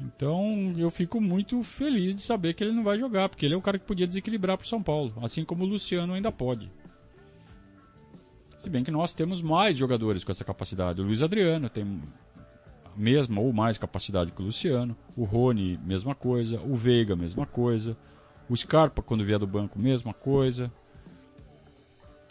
[0.00, 3.56] Então eu fico muito feliz de saber que ele não vai jogar, porque ele é
[3.56, 6.70] o cara que podia desequilibrar para o São Paulo, assim como o Luciano ainda pode.
[8.58, 11.00] Se bem que nós temos mais jogadores com essa capacidade.
[11.00, 12.00] O Luiz Adriano tem
[12.84, 14.96] a mesma ou mais capacidade que o Luciano.
[15.14, 16.60] O Rony, mesma coisa.
[16.60, 17.96] O Veiga, mesma coisa.
[18.48, 20.72] O Scarpa, quando vier do banco, mesma coisa.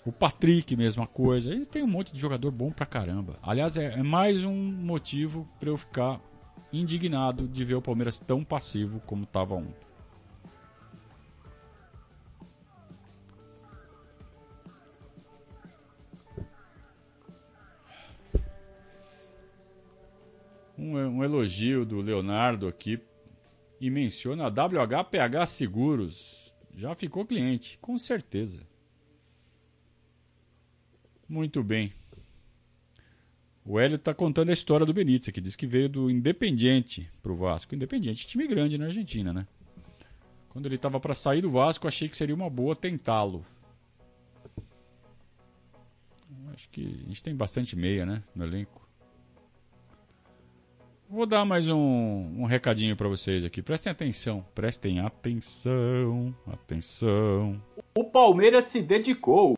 [0.04, 1.52] O Patrick, mesma coisa.
[1.52, 3.38] Eles têm um monte de jogador bom pra caramba.
[3.44, 6.20] Aliás, é, é mais um motivo para eu ficar
[6.72, 9.86] indignado de ver o Palmeiras tão passivo como estava ontem.
[20.78, 23.00] Um, um, elogio do Leonardo aqui
[23.80, 26.56] e menciona a WHPH Seguros.
[26.76, 28.68] Já ficou cliente, com certeza.
[31.28, 31.94] Muito bem.
[33.68, 37.32] O Hélio está contando a história do Benítez, que diz que veio do Independiente para
[37.32, 37.74] o Vasco.
[37.74, 39.48] Independiente, time grande na Argentina, né?
[40.50, 43.44] Quando ele estava para sair do Vasco, achei que seria uma boa tentá-lo.
[46.54, 48.88] Acho que a gente tem bastante meia, né, no elenco.
[51.10, 53.62] Vou dar mais um, um recadinho para vocês aqui.
[53.62, 57.62] Prestem atenção, prestem atenção, atenção.
[57.98, 59.58] O Palmeiras se dedicou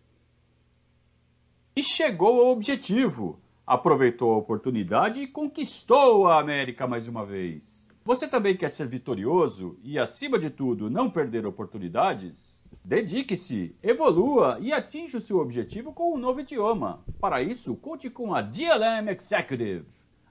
[1.76, 7.86] e chegou ao objetivo aproveitou a oportunidade e conquistou a América mais uma vez.
[8.06, 12.66] Você também quer ser vitorioso e, acima de tudo, não perder oportunidades?
[12.82, 17.04] Dedique-se, evolua e atinja o seu objetivo com um novo idioma.
[17.20, 19.86] Para isso, conte com a DLM Executive.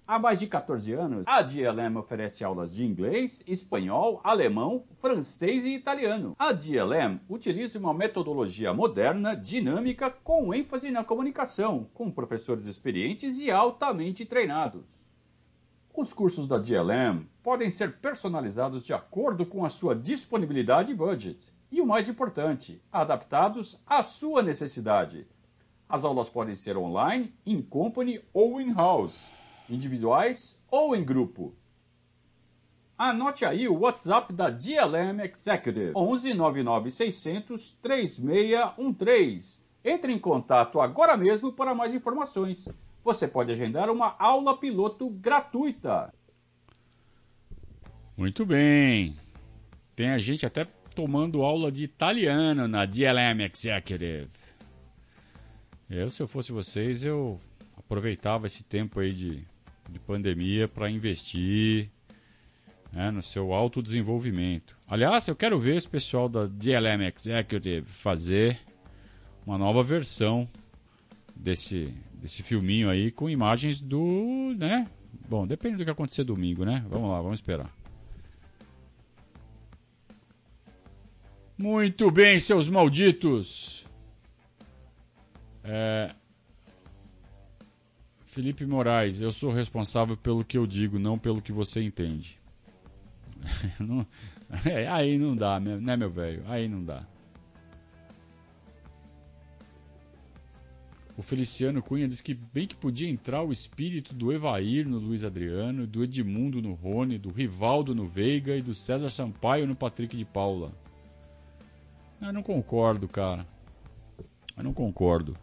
[0.09, 5.75] Há mais de 14 anos, a DLM oferece aulas de inglês, espanhol, alemão, francês e
[5.75, 6.37] italiano.
[6.39, 13.51] A DLM utiliza uma metodologia moderna, dinâmica, com ênfase na comunicação, com professores experientes e
[13.51, 15.03] altamente treinados.
[15.93, 21.53] Os cursos da DLM podem ser personalizados de acordo com a sua disponibilidade e budget.
[21.69, 25.27] E o mais importante, adaptados à sua necessidade.
[25.89, 29.29] As aulas podem ser online, in company ou in-house
[29.69, 31.55] individuais ou em grupo.
[32.99, 39.61] Anote aí o WhatsApp da DLM Executive 11 99 600 3613.
[39.85, 42.69] Entre em contato agora mesmo para mais informações.
[43.05, 46.13] Você pode agendar uma aula piloto gratuita.
[48.17, 49.15] Muito bem.
[49.95, 54.31] Tem a gente até tomando aula de italiano na DLM Executive.
[55.89, 57.39] Eu, se eu fosse vocês, eu
[57.77, 59.47] aproveitava esse tempo aí de
[59.89, 61.91] de pandemia para investir
[62.93, 64.77] né, no seu autodesenvolvimento.
[64.89, 68.59] Aliás, eu quero ver esse pessoal da DLM Executive fazer
[69.47, 70.49] uma nova versão
[71.35, 74.55] desse, desse filminho aí com imagens do.
[74.57, 74.89] né?
[75.29, 76.85] Bom, depende do que acontecer domingo, né?
[76.89, 77.71] Vamos lá, vamos esperar.
[81.59, 83.87] Muito bem, seus malditos.
[85.65, 86.15] É,
[88.37, 92.39] Felipe Moraes, eu sou responsável pelo que eu digo, não pelo que você entende.
[93.81, 94.07] não,
[94.71, 96.43] é, aí não dá, né, meu velho?
[96.47, 97.07] Aí não dá.
[101.17, 105.25] O Feliciano Cunha diz que bem que podia entrar o espírito do Evair no Luiz
[105.25, 110.15] Adriano, do Edmundo no Rony, do Rivaldo no Veiga e do César Sampaio no Patrick
[110.15, 110.73] de Paula.
[112.21, 113.47] Eu não concordo, cara.
[114.55, 115.39] Eu não concordo.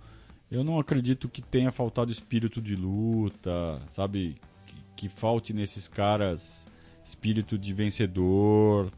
[0.53, 4.35] Eu não acredito que tenha faltado espírito de luta, sabe?
[4.67, 6.67] Que, que falte nesses caras
[7.03, 8.91] espírito de vencedor.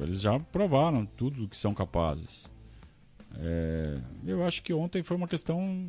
[0.00, 2.50] Eles já provaram tudo o que são capazes.
[3.38, 5.88] É, eu acho que ontem foi uma questão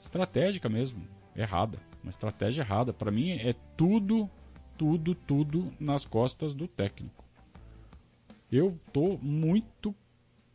[0.00, 1.02] estratégica mesmo,
[1.36, 1.78] errada.
[2.02, 2.94] Uma estratégia errada.
[2.94, 4.30] Para mim é tudo,
[4.78, 7.22] tudo, tudo nas costas do técnico.
[8.50, 9.94] Eu tô muito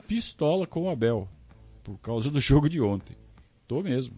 [0.07, 1.29] pistola com o Abel
[1.83, 3.20] por causa do jogo de ontem.
[3.71, 4.17] Tô mesmo.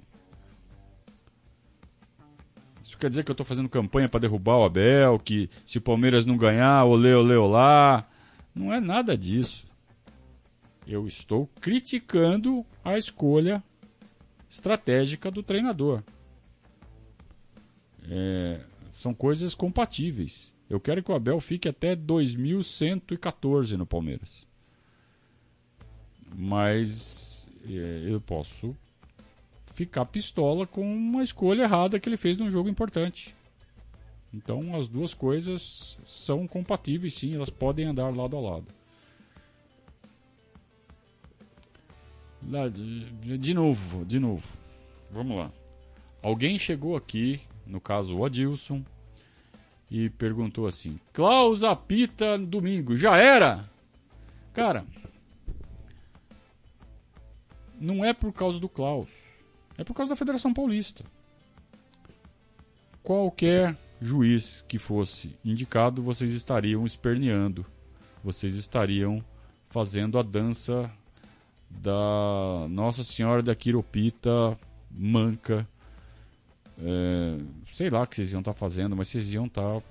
[2.82, 5.82] Isso quer dizer que eu tô fazendo campanha para derrubar o Abel, que se o
[5.82, 8.10] Palmeiras não ganhar, olê, olê, olá.
[8.56, 9.68] Não é nada disso.
[10.88, 13.64] Eu estou criticando a escolha
[14.50, 16.02] estratégica do treinador.
[18.10, 18.60] É,
[18.92, 20.52] são coisas compatíveis.
[20.68, 24.48] Eu quero que o Abel fique até 2114 no Palmeiras.
[26.36, 28.76] Mas é, eu posso
[29.74, 33.36] ficar pistola com uma escolha errada que ele fez num jogo importante.
[34.34, 38.68] Então as duas coisas são compatíveis, sim, elas podem andar lado a lado.
[43.40, 44.58] De novo, de novo.
[45.12, 45.52] Vamos lá.
[46.22, 48.84] Alguém chegou aqui, no caso o Adilson,
[49.90, 53.70] e perguntou assim: Klaus apita domingo, já era?
[54.54, 54.86] Cara,
[57.80, 59.10] não é por causa do Klaus,
[59.78, 61.04] é por causa da Federação Paulista.
[63.02, 67.66] Qualquer juiz que fosse indicado, vocês estariam esperneando,
[68.24, 69.24] vocês estariam
[69.70, 70.92] fazendo a dança
[71.70, 74.58] da Nossa Senhora da Quiropita
[74.92, 75.68] manca.
[76.78, 77.38] É,
[77.72, 79.82] sei lá o que vocês iam estar tá fazendo, mas vocês iam estar tá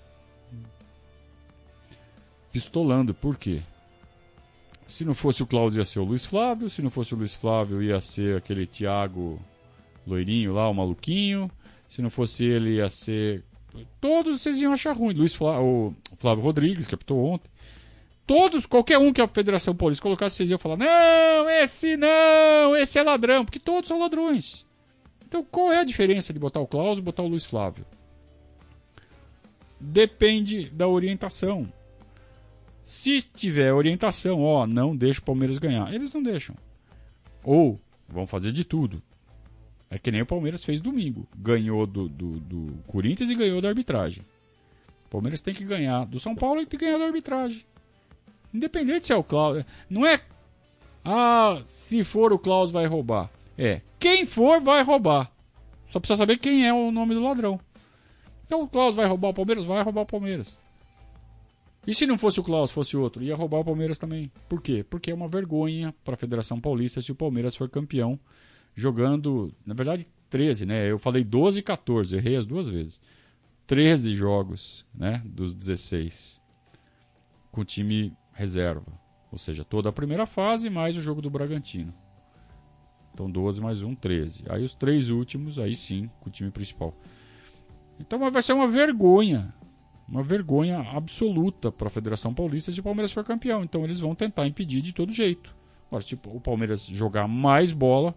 [2.53, 3.13] pistolando.
[3.13, 3.63] Por quê?
[4.87, 6.69] Se não fosse o Cláudio, ia ser o Luiz Flávio.
[6.69, 9.41] Se não fosse o Luiz Flávio, ia ser aquele Thiago
[10.07, 11.51] loirinho lá, o maluquinho.
[11.89, 13.45] Se não fosse ele, ia ser.
[14.01, 15.15] Todos vocês iam achar ruim.
[15.15, 17.51] Luiz Flávio, o Flávio Rodrigues, que apitou ontem
[18.27, 22.99] todos, qualquer um que a Federação Paulista colocasse, vocês iam falar: não, esse não, esse
[22.99, 24.65] é ladrão, porque todos são ladrões.
[25.27, 27.85] Então qual é a diferença de botar o Klaus e botar o Luiz Flávio?
[29.79, 31.71] Depende da orientação.
[32.81, 36.57] Se tiver orientação, ó, não deixa o Palmeiras ganhar, eles não deixam.
[37.45, 39.03] Ou vão fazer de tudo.
[39.93, 41.29] É que nem o Palmeiras fez domingo.
[41.37, 44.23] Ganhou do, do, do Corinthians e ganhou da arbitragem.
[45.05, 47.63] O Palmeiras tem que ganhar do São Paulo e tem que ganhar da arbitragem.
[48.55, 49.63] Independente se é o Klaus.
[49.91, 50.23] Não é.
[51.05, 53.31] Ah, se for o Klaus vai roubar.
[53.59, 53.83] É.
[54.01, 55.31] Quem for vai roubar.
[55.89, 57.61] Só precisa saber quem é o nome do ladrão.
[58.47, 59.67] Então o Klaus vai roubar o Palmeiras?
[59.67, 60.59] Vai roubar o Palmeiras.
[61.87, 63.23] E se não fosse o Klaus, fosse outro?
[63.23, 64.33] Ia roubar o Palmeiras também.
[64.49, 64.83] Por quê?
[64.89, 68.19] Porque é uma vergonha para a Federação Paulista se o Palmeiras for campeão
[68.75, 70.91] jogando, na verdade, 13, né?
[70.91, 73.01] Eu falei 12 e 14, errei as duas vezes.
[73.67, 76.41] 13 jogos, né, dos 16.
[77.51, 79.01] Com time reserva.
[79.31, 81.93] Ou seja, toda a primeira fase mais o jogo do Bragantino.
[83.13, 84.45] Então 12 mais 1, 13.
[84.49, 86.95] Aí os três últimos, aí sim, com o time principal.
[88.01, 89.55] Então vai ser uma vergonha.
[90.09, 93.63] Uma vergonha absoluta para a Federação Paulista se o Palmeiras for campeão.
[93.63, 95.55] Então eles vão tentar impedir de todo jeito.
[95.89, 98.15] Agora, se o Palmeiras jogar mais bola,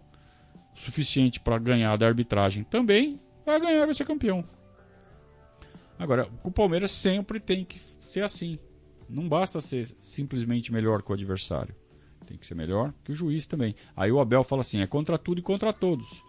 [0.76, 4.44] suficiente para ganhar da arbitragem também, vai ganhar e vai ser campeão.
[5.98, 8.58] Agora, o Palmeiras sempre tem que ser assim.
[9.08, 11.74] Não basta ser simplesmente melhor que o adversário.
[12.26, 13.74] Tem que ser melhor que o juiz também.
[13.96, 16.22] Aí o Abel fala assim: é contra tudo e contra todos.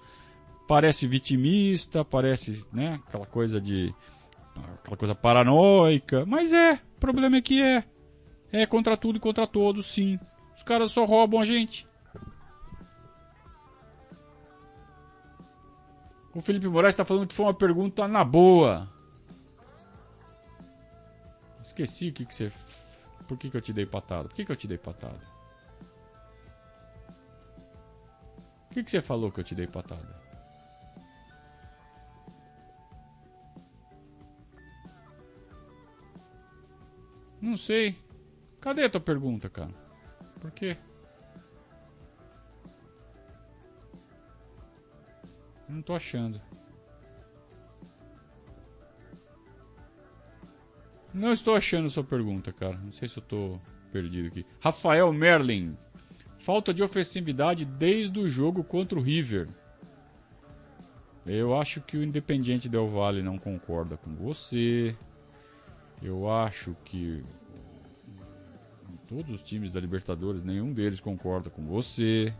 [0.67, 3.93] Parece vitimista, parece, né, aquela coisa de
[4.81, 7.83] aquela coisa paranoica, mas é, o problema é que é.
[8.51, 10.17] É contra tudo e contra todos, sim.
[10.55, 11.87] Os caras só roubam a gente.
[16.37, 18.87] O Felipe Moraes está falando que foi uma pergunta na boa.
[21.59, 22.51] Esqueci o que, que você.
[23.27, 24.29] Por que, que eu te dei patada?
[24.29, 25.19] Por que, que eu te dei patada?
[28.69, 30.21] O que, que você falou que eu te dei patada?
[37.41, 37.99] Não sei.
[38.61, 39.73] Cadê a tua pergunta, cara?
[40.39, 40.77] Por quê?
[45.67, 46.41] Não tô achando.
[51.13, 52.77] Não estou achando sua pergunta, cara.
[52.77, 53.61] Não sei se eu estou
[53.91, 54.45] perdido aqui.
[54.59, 55.77] Rafael Merlin.
[56.37, 59.49] Falta de ofensividade desde o jogo contra o River.
[61.25, 64.95] Eu acho que o Independiente Del Valle não concorda com você.
[66.01, 67.23] Eu acho que
[69.07, 72.33] todos os times da Libertadores, nenhum deles concorda com você.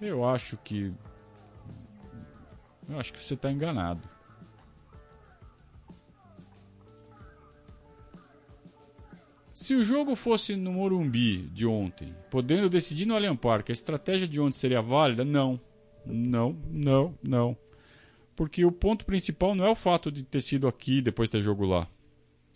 [0.00, 0.92] Eu acho que.
[2.88, 4.08] Eu acho que você está enganado.
[9.52, 14.28] Se o jogo fosse no Morumbi de ontem, podendo decidir no Allianz Parque, a estratégia
[14.28, 15.24] de ontem seria válida?
[15.24, 15.58] Não.
[16.04, 17.56] Não, não, não.
[18.36, 21.64] Porque o ponto principal não é o fato de ter sido aqui depois ter jogo
[21.64, 21.88] lá.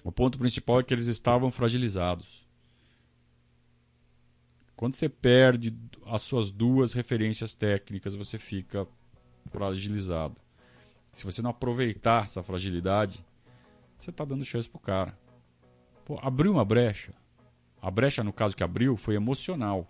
[0.05, 2.47] O ponto principal é que eles estavam fragilizados.
[4.77, 5.75] Quando você perde
[6.11, 8.87] as suas duas referências técnicas, você fica
[9.47, 10.37] fragilizado.
[11.13, 13.25] Se você não aproveitar essa fragilidade,
[13.97, 15.17] você está dando chance pro cara.
[16.05, 17.15] Pô, abriu uma brecha.
[17.81, 19.89] A brecha, no caso que abriu, foi emocional.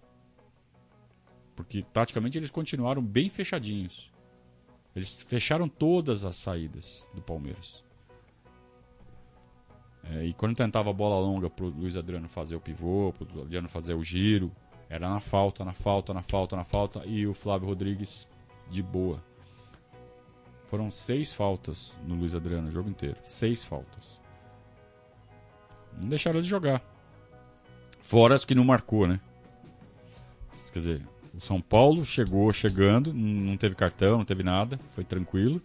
[1.56, 4.12] Porque taticamente eles continuaram bem fechadinhos.
[4.94, 7.84] Eles fecharam todas as saídas do Palmeiras.
[10.04, 13.68] É, e quando tentava a bola longa pro Luiz Adriano fazer o pivô, pro Adriano
[13.68, 14.50] fazer o giro,
[14.90, 18.28] era na falta, na falta, na falta, na falta, e o Flávio Rodrigues
[18.68, 19.22] de boa.
[20.66, 23.16] Foram seis faltas no Luiz Adriano o jogo inteiro.
[23.22, 24.20] Seis faltas.
[25.96, 26.82] Não deixaram de jogar.
[28.00, 29.20] Fora as que não marcou, né?
[30.72, 35.62] Quer dizer, o São Paulo chegou chegando, não teve cartão, não teve nada, foi tranquilo.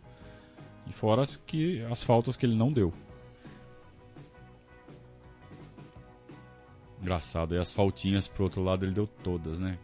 [0.88, 2.94] E fora as, que, as faltas que ele não deu.
[7.06, 7.54] Engraçado.
[7.54, 9.78] E as faltinhas pro outro lado ele deu todas, né?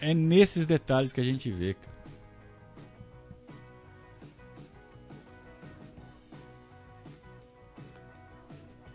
[0.00, 1.98] É nesses detalhes que a gente vê, cara.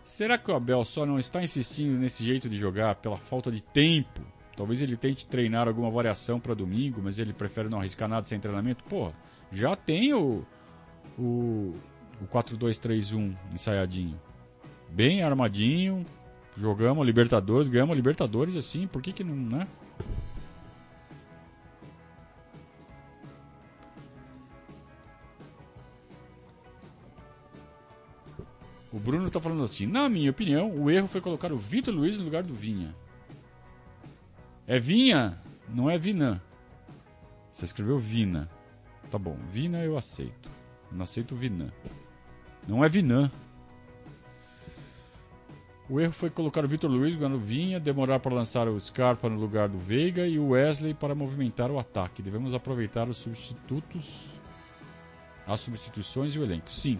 [0.06, 3.62] Será que o Abel só não está insistindo nesse jeito de jogar pela falta de
[3.62, 4.22] tempo?
[4.56, 8.40] Talvez ele tente treinar alguma variação para domingo, mas ele prefere não arriscar nada sem
[8.40, 8.86] treinamento.
[8.86, 9.12] Pô,
[9.52, 10.46] já tem o,
[11.20, 11.76] o,
[12.22, 14.18] o 4-2-3-1 ensaiadinho.
[14.90, 16.06] Bem armadinho,
[16.56, 19.68] Jogamos Libertadores, ganhamos Libertadores assim, por que que não, né?
[28.92, 32.18] O Bruno tá falando assim, na minha opinião, o erro foi colocar o Vitor Luiz
[32.20, 32.96] no lugar do Vinha.
[34.68, 36.40] É Vinha, não é Vinan.
[37.52, 38.48] Você escreveu Vina.
[39.10, 40.50] Tá bom, Vina eu aceito.
[40.92, 41.72] Eu não aceito Vinan.
[42.68, 43.32] Não é Vinan.
[45.90, 49.38] O erro foi colocar o Vitor Luiz no Vinha, demorar para lançar o Scarpa no
[49.38, 52.22] lugar do Veiga e o Wesley para movimentar o ataque.
[52.22, 54.40] Devemos aproveitar os substitutos,
[55.46, 56.70] as substituições e o elenco.
[56.70, 56.98] Sim.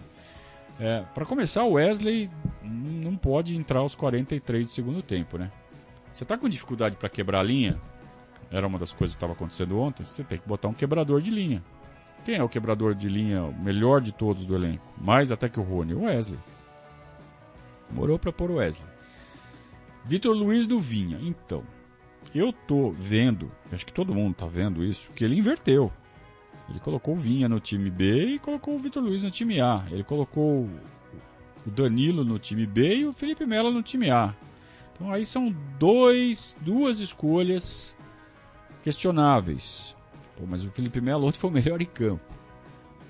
[0.78, 2.28] É, para começar, o Wesley
[2.62, 5.50] não pode entrar aos 43 do segundo tempo, né?
[6.12, 7.76] Você está com dificuldade para quebrar a linha?
[8.50, 10.04] Era uma das coisas que estava acontecendo ontem.
[10.04, 11.64] Você tem que botar um quebrador de linha.
[12.24, 14.84] Quem é o quebrador de linha melhor de todos do elenco?
[15.00, 16.38] Mais até que o Rony, o Wesley.
[17.88, 18.88] Demorou para pôr o Wesley.
[20.04, 21.18] Vitor Luiz do Vinha.
[21.22, 21.62] Então,
[22.34, 25.92] eu tô vendo, acho que todo mundo tá vendo isso, que ele inverteu.
[26.68, 29.84] Ele colocou o Vinha no time B e colocou o Vitor Luiz no time A.
[29.90, 30.68] Ele colocou
[31.66, 34.34] o Danilo no time B e o Felipe Melo no time A.
[34.94, 37.96] Então aí são dois, duas escolhas
[38.82, 39.94] questionáveis.
[40.36, 42.24] Pô, mas o Felipe Melo ontem foi o melhor em campo.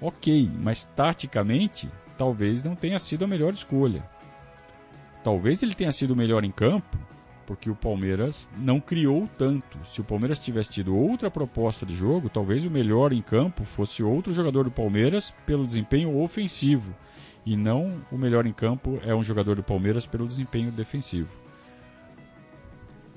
[0.00, 4.08] Ok, mas taticamente talvez não tenha sido a melhor escolha.
[5.24, 6.98] Talvez ele tenha sido melhor em campo,
[7.46, 9.78] porque o Palmeiras não criou tanto.
[9.86, 14.02] Se o Palmeiras tivesse tido outra proposta de jogo, talvez o melhor em campo fosse
[14.02, 16.94] outro jogador do Palmeiras pelo desempenho ofensivo.
[17.44, 21.34] E não o melhor em campo é um jogador do Palmeiras pelo desempenho defensivo.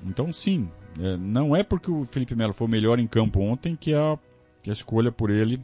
[0.02, 3.76] Então, sim, é, não é porque o Felipe Melo foi o melhor em campo ontem
[3.76, 4.18] que a,
[4.62, 5.62] que a escolha por ele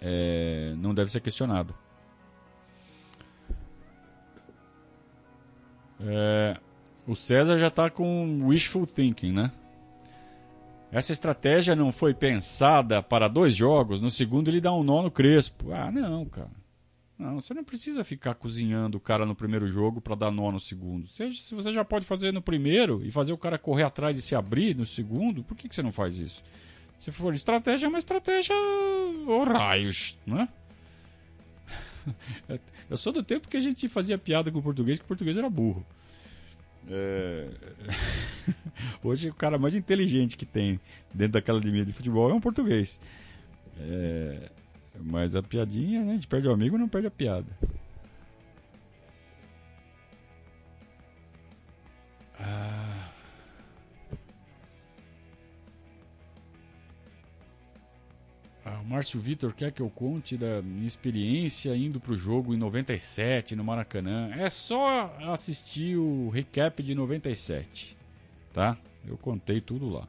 [0.00, 1.74] é, não deve ser questionada.
[6.00, 6.56] É,
[7.06, 9.50] o César já está com wishful thinking, né?
[10.90, 15.10] Essa estratégia não foi pensada para dois jogos, no segundo ele dá um nó no
[15.10, 15.72] Crespo.
[15.72, 16.50] Ah, não, cara.
[17.18, 20.60] Não, você não precisa ficar cozinhando o cara no primeiro jogo para dar nó no
[20.60, 21.08] segundo.
[21.08, 24.36] Se, você já pode fazer no primeiro e fazer o cara correr atrás e se
[24.36, 26.44] abrir no segundo, por que, que você não faz isso?
[27.00, 28.54] Se for estratégia, é uma estratégia
[29.26, 30.48] ou raios, né?
[32.88, 35.36] Eu sou do tempo que a gente fazia piada com o português, que o português
[35.36, 35.86] era burro.
[36.90, 37.48] É...
[39.02, 40.80] Hoje o cara mais inteligente que tem
[41.12, 42.98] dentro daquela academia de futebol é um português.
[43.78, 44.50] É...
[45.00, 46.12] Mas a piadinha, né?
[46.12, 47.46] A gente perde o amigo não perde a piada.
[52.40, 52.87] Ah...
[58.84, 63.64] Márcio Vitor quer que eu conte da minha experiência indo pro jogo em 97 no
[63.64, 64.30] Maracanã.
[64.34, 67.96] É só assistir o recap de 97,
[68.52, 68.76] tá?
[69.06, 70.06] Eu contei tudo lá.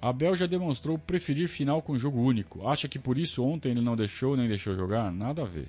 [0.00, 2.68] Abel já demonstrou preferir final com jogo único.
[2.68, 5.10] Acha que por isso ontem ele não deixou nem deixou jogar?
[5.10, 5.68] Nada a ver.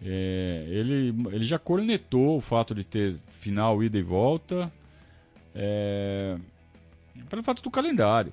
[0.00, 4.72] É, ele, ele já cornetou o fato de ter final, ida e volta.
[5.54, 6.36] É,
[7.28, 8.32] pelo fato do calendário.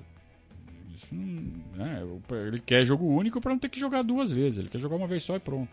[1.10, 2.02] Né,
[2.46, 4.58] ele quer jogo único para não ter que jogar duas vezes.
[4.58, 5.70] Ele quer jogar uma vez só e pronto.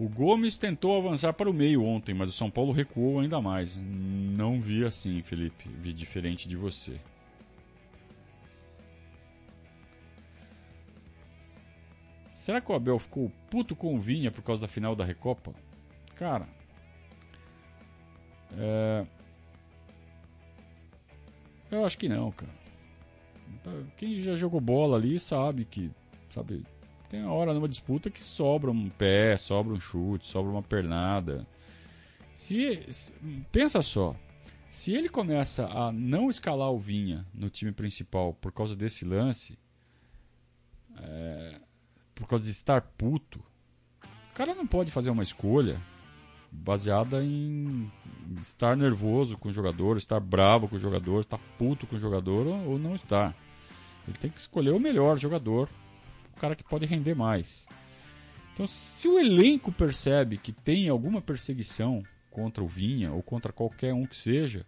[0.00, 3.78] O Gomes tentou avançar para o meio ontem, mas o São Paulo recuou ainda mais.
[3.78, 5.68] Não vi assim, Felipe.
[5.68, 6.98] Vi diferente de você.
[12.32, 15.52] Será que o Abel ficou puto com o Vinha por causa da final da Recopa?
[16.16, 16.48] Cara,
[18.56, 19.06] é...
[21.70, 22.52] Eu acho que não, cara.
[23.96, 25.90] Quem já jogou bola ali sabe que,
[26.30, 26.64] sabe,
[27.08, 31.46] tem uma hora numa disputa que sobra um pé, sobra um chute, sobra uma pernada.
[32.34, 33.12] Se, se
[33.52, 34.16] pensa só,
[34.70, 39.58] se ele começa a não escalar o Vinha no time principal por causa desse lance,
[40.96, 41.60] é,
[42.14, 43.42] por causa de estar puto,
[44.30, 45.80] o cara não pode fazer uma escolha
[46.50, 47.90] baseada em
[48.40, 52.46] estar nervoso com o jogador, estar bravo com o jogador, estar puto com o jogador
[52.46, 53.34] ou não estar.
[54.06, 55.68] Ele tem que escolher o melhor jogador,
[56.36, 57.66] o cara que pode render mais.
[58.52, 63.92] Então, se o elenco percebe que tem alguma perseguição contra o Vinha ou contra qualquer
[63.94, 64.66] um que seja,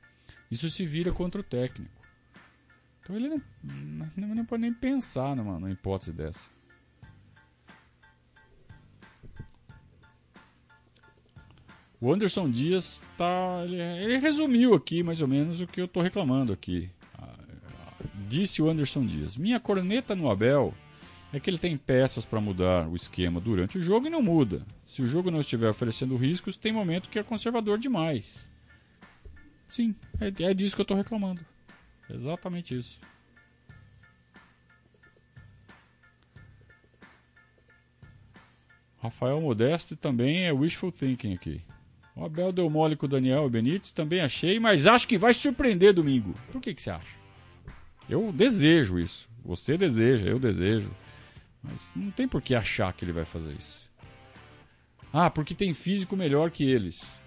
[0.51, 2.03] isso se vira contra o técnico.
[3.01, 3.43] Então ele não,
[4.17, 6.49] não, não pode nem pensar numa, numa hipótese dessa.
[12.03, 13.63] O Anderson Dias tá.
[13.65, 16.91] Ele, ele, resumiu aqui mais ou menos o que eu estou reclamando aqui.
[17.17, 17.39] Ah,
[18.27, 20.75] disse o Anderson Dias: Minha corneta no Abel
[21.33, 24.67] é que ele tem peças para mudar o esquema durante o jogo e não muda.
[24.85, 28.51] Se o jogo não estiver oferecendo riscos, tem momento que é conservador demais.
[29.69, 31.41] Sim, é, é disso que eu estou reclamando.
[32.11, 32.99] Exatamente isso.
[38.99, 41.63] Rafael Modesto também é wishful thinking aqui.
[42.23, 45.93] O Abel deu mole com o Daniel Benítez, também achei, mas acho que vai surpreender
[45.93, 46.37] domingo.
[46.53, 47.16] Por que, que você acha?
[48.09, 49.29] Eu desejo isso.
[49.45, 50.95] Você deseja, eu desejo.
[51.61, 53.91] Mas não tem por que achar que ele vai fazer isso.
[55.12, 57.20] Ah, porque tem físico melhor que eles.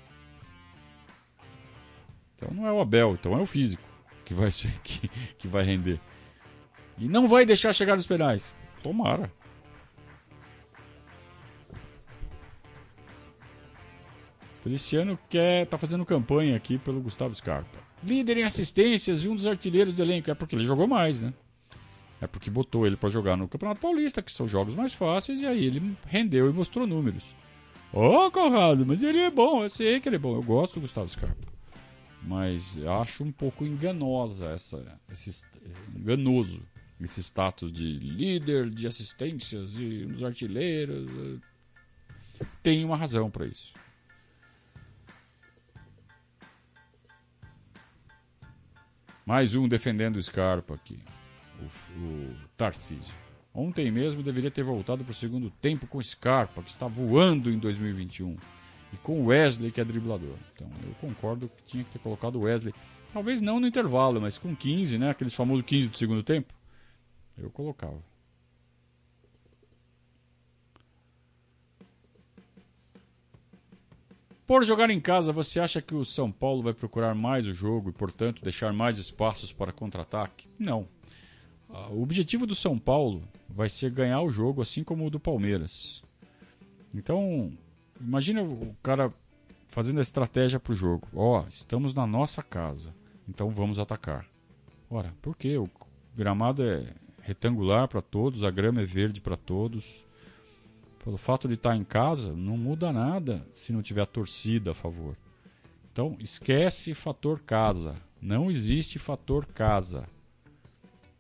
[2.38, 3.84] Então não é o Abel, então é o físico
[4.24, 4.50] que vai,
[4.82, 6.00] que, que vai render.
[6.98, 8.56] E não vai deixar chegar nos penais.
[8.82, 9.30] Tomara.
[14.66, 17.78] Feliciano quer tá fazendo campanha aqui pelo Gustavo Scarpa.
[18.04, 20.32] Líder em assistências e um dos artilheiros do elenco.
[20.32, 21.32] É porque ele jogou mais, né?
[22.20, 25.46] É porque botou ele para jogar no Campeonato Paulista, que são jogos mais fáceis, e
[25.46, 27.36] aí ele rendeu e mostrou números.
[27.94, 30.34] Ô, oh, Conrado, mas ele é bom, eu sei que ele é bom.
[30.34, 31.48] Eu gosto do Gustavo Scarpa.
[32.24, 35.00] Mas acho um pouco enganosa essa.
[35.12, 35.46] Esse,
[35.96, 36.66] enganoso
[37.00, 41.08] esse status de líder de assistências e um dos artilheiros.
[42.64, 43.85] Tem uma razão para isso.
[49.26, 51.00] Mais um defendendo o Scarpa aqui.
[51.60, 53.14] O, o Tarcísio.
[53.54, 57.50] Ontem mesmo deveria ter voltado para o segundo tempo com o Scarpa, que está voando
[57.50, 58.38] em 2021.
[58.94, 60.36] E com o Wesley, que é driblador.
[60.54, 62.74] Então eu concordo que tinha que ter colocado o Wesley.
[63.12, 65.10] Talvez não no intervalo, mas com 15, né?
[65.10, 66.54] Aqueles famosos 15 do segundo tempo.
[67.36, 67.98] Eu colocava.
[74.48, 77.90] Por jogar em casa, você acha que o São Paulo vai procurar mais o jogo
[77.90, 80.48] e, portanto, deixar mais espaços para contra-ataque?
[80.60, 80.88] Não.
[81.68, 85.20] Ah, o objetivo do São Paulo vai ser ganhar o jogo, assim como o do
[85.20, 86.04] Palmeiras.
[86.94, 87.52] Então,
[88.00, 89.12] imagina o cara
[89.68, 91.08] fazendo a estratégia para o jogo.
[91.16, 92.94] Ó, oh, estamos na nossa casa,
[93.28, 94.28] então vamos atacar.
[94.90, 95.58] Ora, por quê?
[95.58, 95.68] O
[96.16, 96.86] gramado é
[97.22, 100.06] retangular para todos, a grama é verde para todos.
[101.06, 105.16] Pelo fato de estar em casa, não muda nada se não tiver torcida a favor.
[105.92, 107.96] Então, esquece fator casa.
[108.20, 110.10] Não existe fator casa.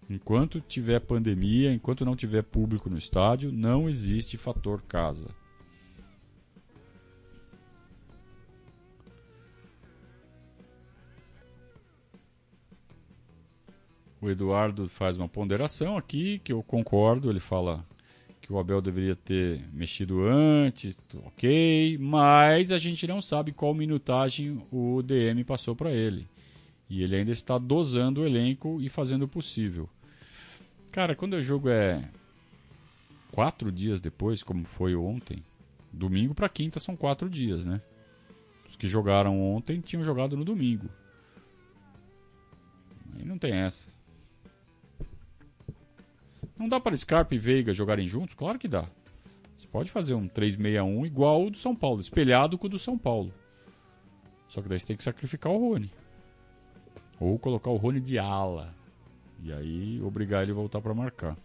[0.09, 5.27] Enquanto tiver pandemia, enquanto não tiver público no estádio, não existe fator casa.
[14.19, 17.29] O Eduardo faz uma ponderação aqui que eu concordo.
[17.29, 17.85] Ele fala
[18.45, 24.63] que o Abel deveria ter mexido antes, ok, mas a gente não sabe qual minutagem
[24.71, 26.27] o DM passou para ele.
[26.87, 29.89] E ele ainda está dosando o elenco e fazendo o possível.
[30.91, 32.07] Cara, quando o jogo é
[33.31, 35.43] quatro dias depois, como foi ontem,
[35.91, 37.81] domingo para quinta são quatro dias, né?
[38.69, 40.87] Os que jogaram ontem tinham jogado no domingo.
[43.15, 43.94] Aí não tem essa.
[46.57, 48.33] Não dá para Scarpa e Veiga jogarem juntos?
[48.33, 48.87] Claro que dá.
[49.57, 52.97] Você pode fazer um 3-6-1 igual o do São Paulo, espelhado com o do São
[52.97, 53.33] Paulo.
[54.47, 55.91] Só que daí você tem que sacrificar o Rony.
[57.19, 58.73] Ou colocar o Rony de ala.
[59.43, 61.37] E aí obrigar ele a voltar para marcar.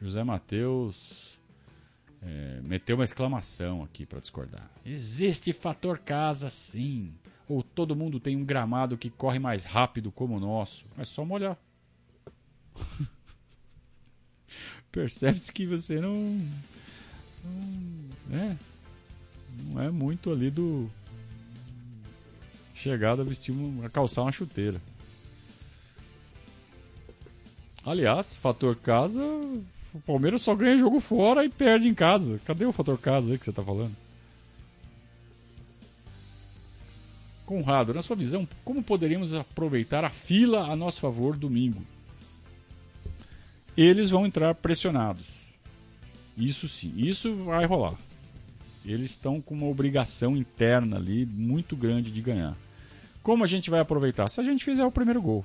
[0.00, 1.33] José Matheus
[2.26, 4.70] é, meteu uma exclamação aqui para discordar.
[4.84, 7.12] Existe fator casa sim.
[7.46, 10.86] Ou todo mundo tem um gramado que corre mais rápido como o nosso.
[10.96, 11.58] É só molhar.
[14.90, 16.40] Percebe-se que você não,
[17.44, 18.38] não.
[18.38, 18.56] é,
[19.64, 20.88] não é muito ali do.
[22.74, 24.80] Chegada a vestir uma, a calçar uma chuteira.
[27.84, 29.20] Aliás, fator casa
[29.94, 32.40] o Palmeiras só ganha jogo fora e perde em casa.
[32.44, 33.94] Cadê o fator casa aí que você tá falando?
[37.46, 41.80] Conrado, na sua visão, como poderíamos aproveitar a fila a nosso favor domingo?
[43.76, 45.26] Eles vão entrar pressionados.
[46.36, 47.94] Isso sim, isso vai rolar.
[48.84, 52.56] Eles estão com uma obrigação interna ali muito grande de ganhar.
[53.22, 54.28] Como a gente vai aproveitar?
[54.28, 55.44] Se a gente fizer o primeiro gol.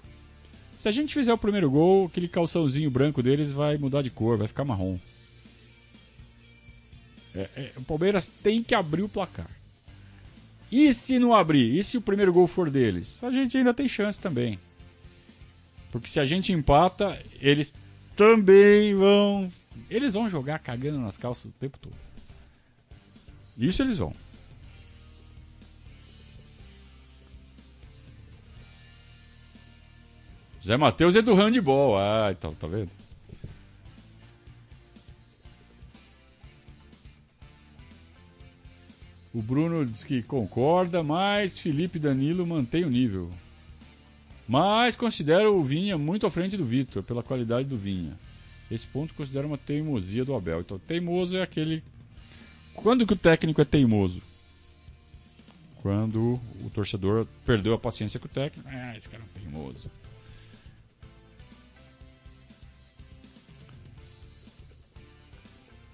[0.80, 4.38] Se a gente fizer o primeiro gol, aquele calçãozinho branco deles vai mudar de cor,
[4.38, 4.98] vai ficar marrom.
[7.36, 9.50] É, é, o Palmeiras tem que abrir o placar.
[10.72, 11.78] E se não abrir?
[11.78, 13.22] E se o primeiro gol for deles?
[13.22, 14.58] A gente ainda tem chance também.
[15.92, 17.76] Porque se a gente empata, eles
[18.16, 19.52] também vão.
[19.90, 21.96] Eles vão jogar cagando nas calças o tempo todo.
[23.58, 24.14] Isso eles vão.
[30.66, 31.98] Zé Matheus é do handball.
[31.98, 32.90] Ah, então, tá vendo?
[39.34, 43.32] O Bruno diz que concorda, mas Felipe Danilo mantém o nível.
[44.48, 48.18] Mas considera o Vinha muito à frente do Vitor, pela qualidade do Vinha.
[48.70, 50.62] Esse ponto considera uma teimosia do Abel.
[50.62, 51.84] Então, teimoso é aquele.
[52.74, 54.22] Quando que o técnico é teimoso?
[55.82, 58.68] Quando o torcedor perdeu a paciência com o técnico.
[58.72, 59.92] Ah, esse cara é um teimoso.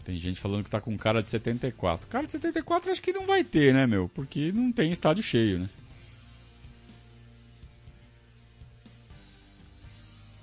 [0.05, 2.07] Tem gente falando que tá com cara de 74.
[2.07, 4.07] Cara de 74 acho que não vai ter, né, meu?
[4.07, 5.67] Porque não tem estádio cheio, né?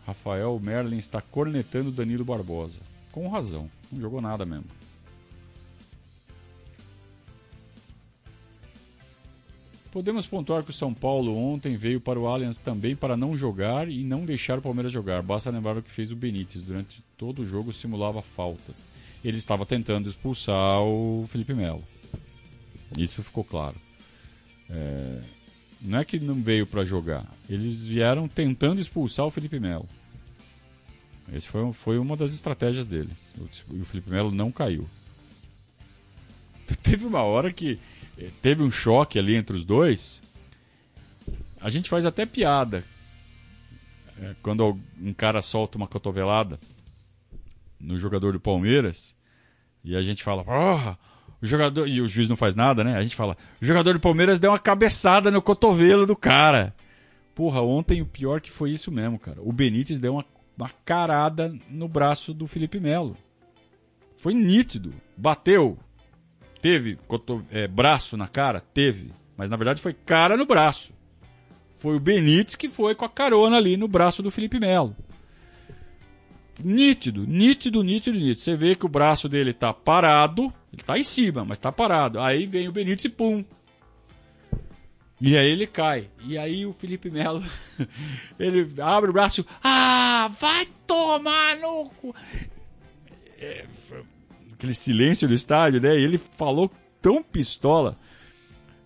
[0.04, 2.80] Rafael Merlin está cornetando Danilo Barbosa.
[3.12, 3.70] Com razão.
[3.92, 4.64] Não jogou nada mesmo.
[9.92, 13.88] Podemos pontuar que o São Paulo ontem veio para o Allianz também para não jogar
[13.88, 15.22] e não deixar o Palmeiras jogar.
[15.22, 16.62] Basta lembrar o que fez o Benítez.
[16.62, 18.88] Durante todo o jogo simulava faltas
[19.24, 21.84] ele estava tentando expulsar o Felipe Melo.
[22.96, 23.76] Isso ficou claro.
[24.68, 25.20] É,
[25.80, 29.88] não é que não veio para jogar, eles vieram tentando expulsar o Felipe Melo.
[31.32, 33.34] Esse foi, foi uma das estratégias deles.
[33.70, 34.86] E o Felipe Melo não caiu.
[36.82, 37.78] Teve uma hora que
[38.18, 40.20] eh, teve um choque ali entre os dois.
[41.60, 42.84] A gente faz até piada.
[44.18, 46.58] É, quando um cara solta uma cotovelada
[47.82, 49.16] no jogador do Palmeiras
[49.84, 50.98] e a gente fala, porra,
[51.42, 51.88] o jogador.
[51.88, 52.96] E o juiz não faz nada, né?
[52.96, 56.74] A gente fala, o jogador do Palmeiras deu uma cabeçada no cotovelo do cara.
[57.34, 59.40] Porra, ontem o pior que foi isso mesmo, cara.
[59.42, 60.24] O Benítez deu uma,
[60.56, 63.16] uma carada no braço do Felipe Melo.
[64.16, 64.94] Foi nítido.
[65.16, 65.78] Bateu.
[66.60, 66.96] Teve
[67.50, 68.60] é, braço na cara?
[68.60, 69.12] Teve.
[69.36, 70.94] Mas na verdade foi cara no braço.
[71.72, 74.94] Foi o Benítez que foi com a carona ali no braço do Felipe Melo
[76.64, 78.40] nítido, nítido, nítido, nítido.
[78.40, 82.20] Você vê que o braço dele tá parado, ele tá em cima, mas tá parado.
[82.20, 83.44] Aí vem o Benítez e pum.
[85.20, 86.10] E aí ele cai.
[86.24, 87.42] E aí o Felipe Melo,
[88.38, 92.14] ele abre o braço, ah, vai tomar no cu.
[93.38, 93.64] É,
[94.52, 95.96] aquele silêncio do estádio, né?
[95.96, 97.98] E ele falou tão pistola.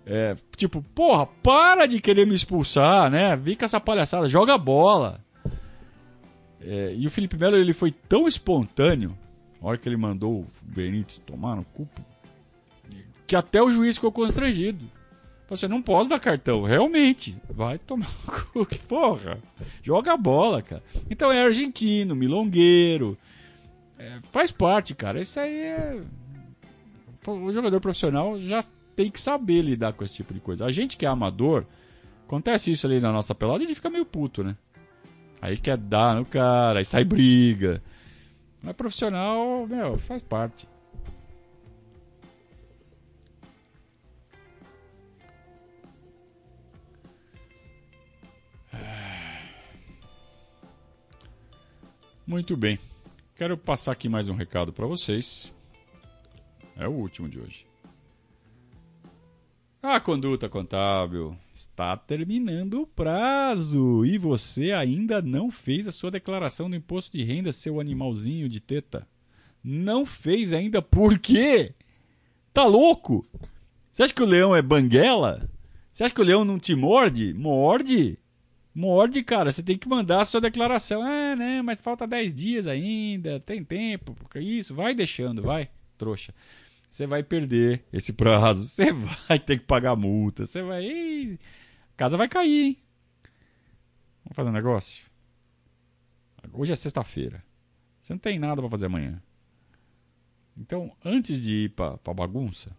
[0.04, 3.34] É, tipo, porra, para de querer me expulsar, né?
[3.34, 5.24] Vem com essa palhaçada, joga bola.
[6.66, 9.16] É, e o Felipe Melo ele foi tão espontâneo,
[9.62, 11.88] na hora que ele mandou o Benítez tomar no cu,
[13.24, 14.84] que até o juiz ficou constrangido.
[15.48, 17.36] Você não pode dar cartão, realmente.
[17.48, 18.10] Vai tomar
[18.52, 19.38] cu, que porra.
[19.80, 20.82] Joga a bola, cara.
[21.08, 23.16] Então é argentino, milongueiro.
[23.96, 25.20] É, faz parte, cara.
[25.20, 26.00] Isso aí é.
[27.26, 28.64] O jogador profissional já
[28.96, 30.64] tem que saber lidar com esse tipo de coisa.
[30.64, 31.64] A gente que é amador,
[32.24, 34.56] acontece isso ali na nossa pelada a gente fica meio puto, né?
[35.40, 37.80] Aí quer dar no cara, aí sai briga.
[38.62, 40.68] Mas profissional, meu, faz parte.
[52.26, 52.76] Muito bem.
[53.36, 55.54] Quero passar aqui mais um recado para vocês.
[56.76, 57.64] É o último de hoje.
[59.88, 66.68] A conduta contábil está terminando o prazo e você ainda não fez a sua declaração
[66.68, 69.06] do imposto de renda, seu animalzinho de teta.
[69.62, 71.72] Não fez ainda por quê?
[72.52, 73.24] Tá louco?
[73.92, 75.48] Você acha que o leão é banguela?
[75.92, 77.32] Você acha que o leão não te morde?
[77.32, 78.18] Morde!
[78.74, 81.00] Morde, cara, você tem que mandar a sua declaração.
[81.00, 86.34] Ah, né, mas falta 10 dias ainda, tem tempo, isso, vai deixando, vai, trouxa.
[86.96, 91.38] Você vai perder esse prazo, você vai ter que pagar multa, você vai.
[91.92, 92.78] A casa vai cair, hein?
[94.24, 95.04] Vamos fazer um negócio?
[96.54, 97.44] Hoje é sexta-feira.
[98.00, 99.22] Você não tem nada para fazer amanhã.
[100.56, 102.74] Então, antes de ir pra, pra bagunça,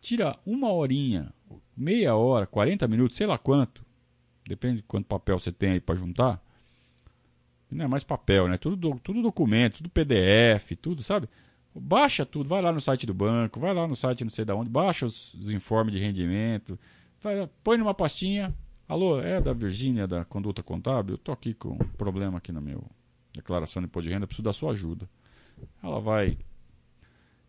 [0.00, 1.34] tira uma horinha,
[1.76, 3.84] meia hora, 40 minutos, sei lá quanto
[4.48, 6.42] Depende de quanto papel você tem aí para juntar.
[7.70, 8.56] Não é mais papel, né?
[8.56, 11.28] Tudo, tudo documento, tudo PDF, tudo, sabe?
[11.80, 14.52] Baixa tudo, vai lá no site do banco, vai lá no site não sei de
[14.52, 16.78] onde, baixa os, os informes de rendimento,
[17.22, 18.54] vai, põe numa pastinha.
[18.88, 21.14] Alô, é da Virgínia da Conduta Contábil?
[21.14, 22.78] Eu tô aqui com um problema aqui na minha
[23.32, 25.08] declaração de imposto de renda, preciso da sua ajuda.
[25.82, 26.38] Ela vai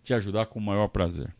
[0.03, 1.33] te ajudar com o maior prazer.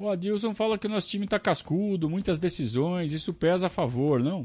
[0.00, 4.22] O Adilson fala que o nosso time tá cascudo, muitas decisões, isso pesa a favor,
[4.22, 4.44] não?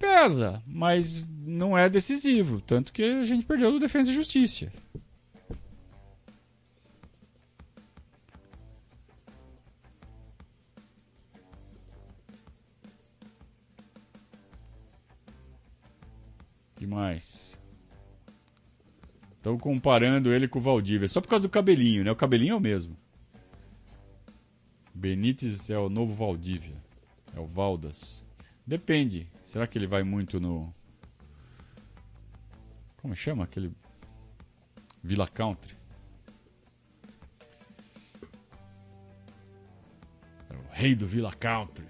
[0.00, 2.58] Pesa, mas não é decisivo.
[2.62, 4.72] Tanto que a gente perdeu do Defesa e Justiça.
[16.76, 17.60] que mais?
[19.36, 21.06] Estão comparando ele com o Valdívia.
[21.06, 22.10] Só por causa do cabelinho, né?
[22.10, 22.96] O cabelinho é o mesmo.
[24.94, 26.74] Benítez é o novo Valdívia.
[27.36, 28.24] É o Valdas.
[28.66, 29.26] Depende.
[29.50, 30.72] Será que ele vai muito no.
[33.02, 33.72] Como chama aquele.
[35.02, 35.76] Villa Country?
[40.48, 41.84] É o rei do Villa Country.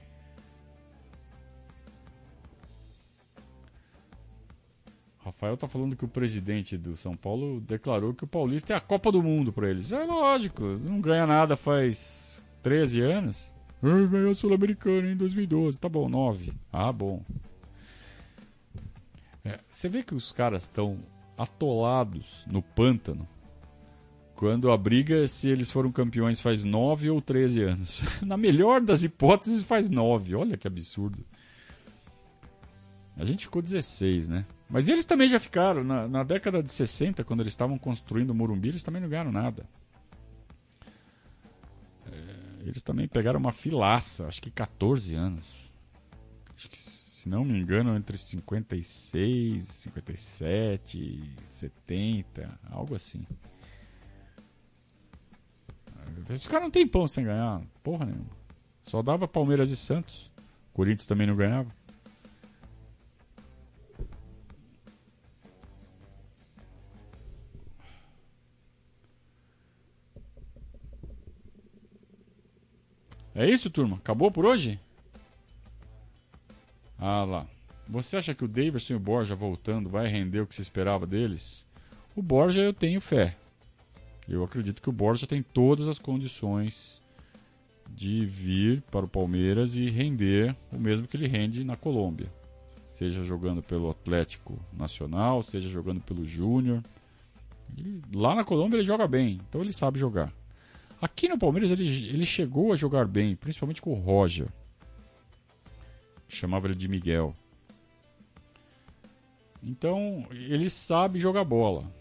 [5.18, 8.80] Rafael tá falando que o presidente do São Paulo declarou que o Paulista é a
[8.80, 9.92] Copa do Mundo para eles.
[9.92, 13.52] É lógico, não ganha nada faz 13 anos?
[13.82, 15.78] Ganhou Sul-Americano em 2012.
[15.78, 16.54] Tá bom, 9.
[16.72, 17.22] Ah, bom.
[19.44, 20.98] É, você vê que os caras estão
[21.36, 23.26] atolados no pântano
[24.34, 28.02] quando a briga se eles foram campeões faz 9 ou 13 anos.
[28.22, 30.34] Na melhor das hipóteses, faz 9.
[30.34, 31.24] Olha que absurdo.
[33.16, 34.46] A gente ficou 16, né?
[34.68, 35.84] Mas eles também já ficaram.
[35.84, 39.30] Na, na década de 60, quando eles estavam construindo o Morumbi, eles também não ganharam
[39.30, 39.66] nada.
[42.64, 45.70] Eles também pegaram uma filaça, acho que 14 anos.
[46.56, 46.78] Acho que,
[47.20, 53.26] se não me engano, entre 56, 57, 70, algo assim.
[56.26, 58.30] Eles ficaram um tempão sem ganhar, porra nenhuma.
[58.84, 60.32] Só dava Palmeiras e Santos.
[60.72, 61.70] Corinthians também não ganhava.
[73.34, 73.98] É isso, turma?
[73.98, 74.80] Acabou por hoje?
[77.00, 77.46] Ah lá.
[77.88, 81.06] Você acha que o Davidson e o Borja voltando vai render o que se esperava
[81.06, 81.64] deles?
[82.14, 83.34] O Borja eu tenho fé.
[84.28, 87.02] Eu acredito que o Borja tem todas as condições
[87.88, 92.30] de vir para o Palmeiras e render o mesmo que ele rende na Colômbia.
[92.84, 96.82] Seja jogando pelo Atlético Nacional, seja jogando pelo Júnior.
[98.14, 100.32] Lá na Colômbia ele joga bem, então ele sabe jogar.
[101.00, 104.48] Aqui no Palmeiras ele, ele chegou a jogar bem, principalmente com o Roger.
[106.30, 107.34] Chamava ele de Miguel.
[109.62, 111.92] Então ele sabe jogar bola.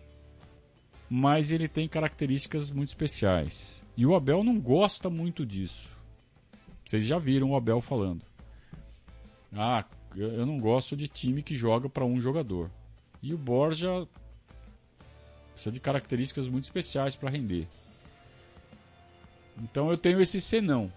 [1.09, 3.83] Mas ele tem características muito especiais.
[3.97, 5.89] E o Abel não gosta muito disso.
[6.85, 8.21] Vocês já viram o Abel falando.
[9.51, 9.83] Ah,
[10.15, 12.69] eu não gosto de time que joga para um jogador.
[13.21, 14.07] E o Borja
[15.53, 17.67] precisa de características muito especiais para render.
[19.57, 20.93] Então eu tenho esse senão.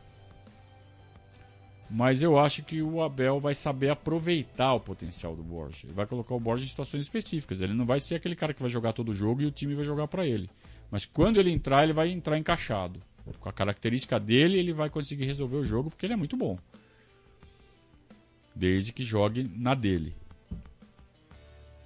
[1.94, 5.84] Mas eu acho que o Abel vai saber aproveitar o potencial do Borja.
[5.84, 7.60] Ele vai colocar o Borja em situações específicas.
[7.60, 9.74] Ele não vai ser aquele cara que vai jogar todo o jogo e o time
[9.74, 10.48] vai jogar para ele.
[10.90, 12.98] Mas quando ele entrar, ele vai entrar encaixado.
[13.38, 16.58] Com a característica dele, ele vai conseguir resolver o jogo porque ele é muito bom.
[18.54, 20.14] Desde que jogue na dele.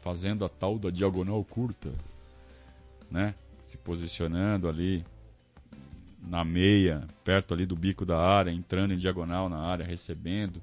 [0.03, 1.91] Fazendo a tal da diagonal curta,
[3.11, 3.35] né?
[3.61, 5.05] Se posicionando ali
[6.27, 10.61] na meia, perto ali do bico da área, entrando em diagonal na área, recebendo.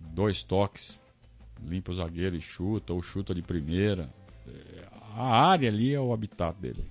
[0.00, 0.98] Dois toques,
[1.62, 4.08] limpa o zagueiro e chuta, ou chuta de primeira.
[5.16, 6.84] A área ali é o habitat dele.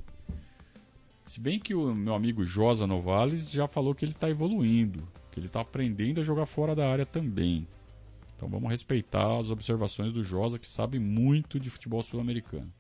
[1.26, 5.40] Se bem que o meu amigo Josa Novales já falou que ele está evoluindo, que
[5.40, 7.68] ele está aprendendo a jogar fora da área também.
[8.36, 12.72] Então vamos respeitar as observações do Josa, que sabe muito de futebol sul-americano.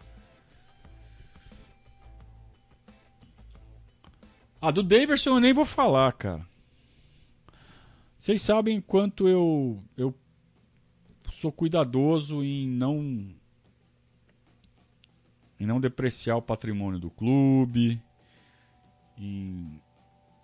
[4.64, 6.48] A do Daverson eu nem vou falar, cara.
[8.18, 10.16] Vocês sabem quanto eu, eu
[11.30, 13.30] sou cuidadoso em não
[15.60, 18.02] em não depreciar o patrimônio do clube,
[19.18, 19.82] em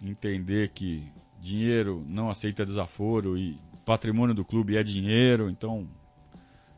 [0.02, 1.10] entender que
[1.40, 5.88] dinheiro não aceita desaforo e patrimônio do clube é dinheiro, então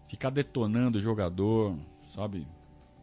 [0.07, 2.47] ficar detonando o jogador, sabe,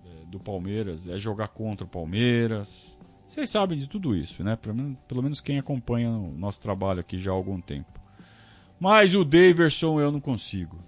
[0.07, 2.97] é, do Palmeiras é jogar contra o Palmeiras,
[3.29, 4.57] vocês sabem de tudo isso, né?
[4.57, 8.01] Pelo, menos quem acompanha o nosso trabalho aqui já há algum tempo.
[8.81, 10.79] Mas o Daverson eu não consigo.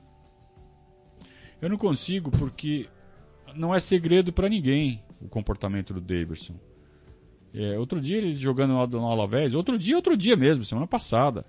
[1.61, 2.89] Eu não consigo porque
[3.55, 6.55] não é segredo para ninguém o comportamento do Daverson.
[7.53, 11.45] É, outro dia ele jogando no Alavés, outro dia, outro dia mesmo, semana passada.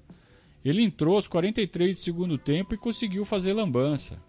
[0.63, 4.21] Ele entrou aos 43 do segundo tempo e conseguiu fazer lambança.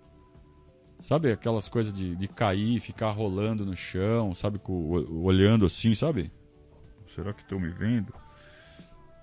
[1.01, 6.31] Sabe aquelas coisas de, de cair, ficar rolando no chão, sabe, olhando assim, sabe?
[7.15, 8.15] Será que estão me vendo?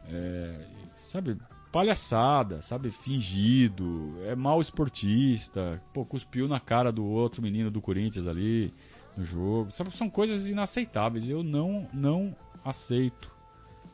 [0.07, 0.65] É,
[0.97, 1.37] sabe,
[1.71, 8.27] palhaçada, sabe, fingido, é mal esportista, pô, cuspiu na cara do outro menino do Corinthians
[8.27, 8.73] ali
[9.15, 9.71] no jogo.
[9.71, 11.29] Sabe, são coisas inaceitáveis.
[11.29, 13.31] Eu não, não aceito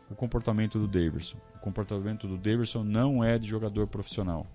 [0.09, 1.37] o comportamento do Davidson.
[1.55, 4.45] O comportamento do Davidson não é de jogador profissional.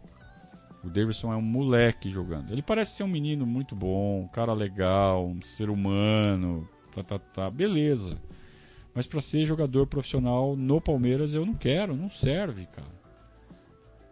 [0.83, 2.51] O Davidson é um moleque jogando.
[2.51, 7.19] Ele parece ser um menino muito bom, um cara legal, um ser humano, tá, tá,
[7.19, 7.51] tá.
[7.51, 8.17] beleza.
[8.95, 13.01] Mas para ser jogador profissional no Palmeiras eu não quero, não serve, cara.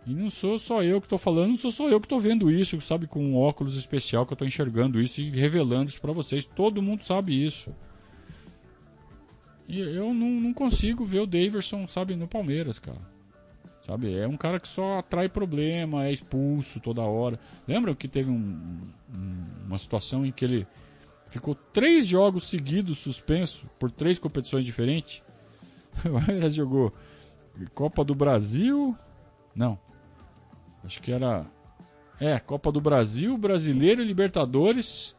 [0.06, 2.50] E não sou só eu que estou falando, não sou só eu que estou vendo
[2.50, 6.12] isso, sabe, com um óculos especial que eu estou enxergando isso e revelando isso para
[6.12, 6.46] vocês.
[6.46, 7.74] Todo mundo sabe isso.
[9.68, 13.18] E eu não, não consigo ver o Daverson, sabe, no Palmeiras, cara.
[13.84, 17.38] Sabe, é um cara que só atrai problema, é expulso toda hora.
[17.66, 18.80] Lembra que teve um,
[19.14, 20.66] um, uma situação em que ele
[21.28, 25.22] Ficou três jogos seguidos suspenso por três competições diferentes.
[25.98, 26.92] O Palmeiras jogou
[27.74, 28.96] Copa do Brasil.
[29.54, 29.76] Não.
[30.84, 31.44] Acho que era.
[32.20, 35.16] É, Copa do Brasil, Brasileiro e Libertadores.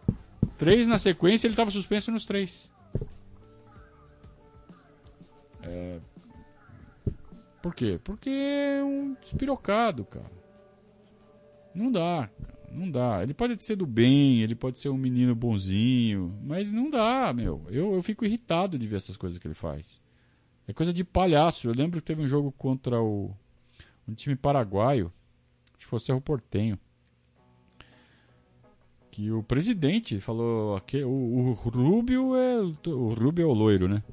[0.57, 2.71] Três na sequência, ele estava suspenso nos três.
[5.63, 5.99] É...
[7.61, 7.99] Por quê?
[8.03, 10.31] Porque é um despirocado, cara.
[11.73, 12.29] Não dá.
[12.71, 13.21] Não dá.
[13.23, 17.65] Ele pode ser do bem, ele pode ser um menino bonzinho, mas não dá, meu.
[17.69, 20.01] Eu, eu fico irritado de ver essas coisas que ele faz.
[20.67, 21.67] É coisa de palhaço.
[21.67, 23.33] Eu lembro que teve um jogo contra o
[24.07, 25.13] um time paraguaio,
[25.77, 26.79] acho que foi o Portenho,
[29.11, 34.03] que o presidente falou que o, o Rubio é o Rubio é o loiro, né?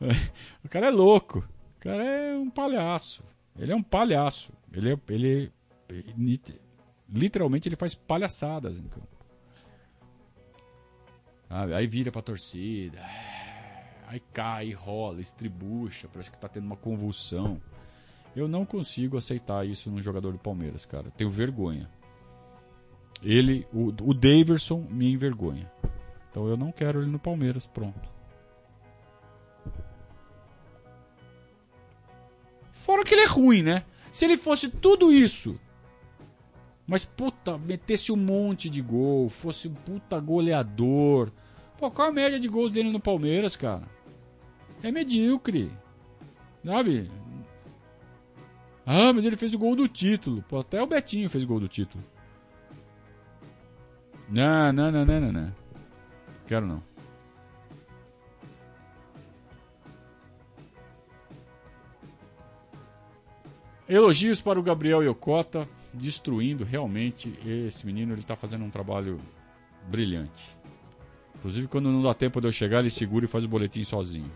[0.64, 1.38] o cara é louco.
[1.76, 3.24] O cara é um palhaço.
[3.58, 4.52] Ele é um palhaço.
[4.72, 5.52] Ele é, ele,
[5.88, 6.59] ele
[7.12, 9.08] literalmente ele faz palhaçadas em campo.
[11.48, 13.00] Aí vira pra torcida.
[14.06, 17.60] Aí cai, rola, estribucha, parece que tá tendo uma convulsão.
[18.34, 21.10] Eu não consigo aceitar isso num jogador do Palmeiras, cara.
[21.10, 21.90] Tenho vergonha.
[23.22, 25.70] Ele, o, o Daverson me envergonha.
[26.30, 28.08] Então eu não quero ele no Palmeiras, pronto.
[32.70, 33.84] Fora que ele é ruim, né?
[34.12, 35.58] Se ele fosse tudo isso
[36.90, 41.30] Mas, puta, metesse um monte de gol, fosse um puta goleador.
[41.78, 43.84] Pô, qual a média de gols dele no Palmeiras, cara?
[44.82, 45.70] É medíocre.
[46.64, 47.08] Sabe?
[48.84, 50.42] Ah, mas ele fez o gol do título.
[50.48, 52.02] Pô, até o Betinho fez o gol do título.
[54.28, 55.54] Não, não, não, não, não, não.
[56.44, 56.82] Quero não.
[63.88, 68.12] Elogios para o Gabriel Yokota, destruindo realmente esse menino.
[68.12, 69.20] Ele está fazendo um trabalho
[69.88, 70.56] brilhante.
[71.36, 74.30] Inclusive, quando não dá tempo de eu chegar, ele segura e faz o boletim sozinho.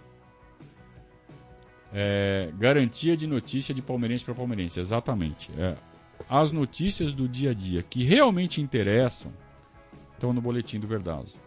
[1.92, 5.50] É, garantia de notícia de palmeirense para palmeirense, exatamente.
[5.56, 5.76] É,
[6.28, 9.32] as notícias do dia a dia que realmente interessam
[10.12, 11.38] estão no boletim do Verdazo.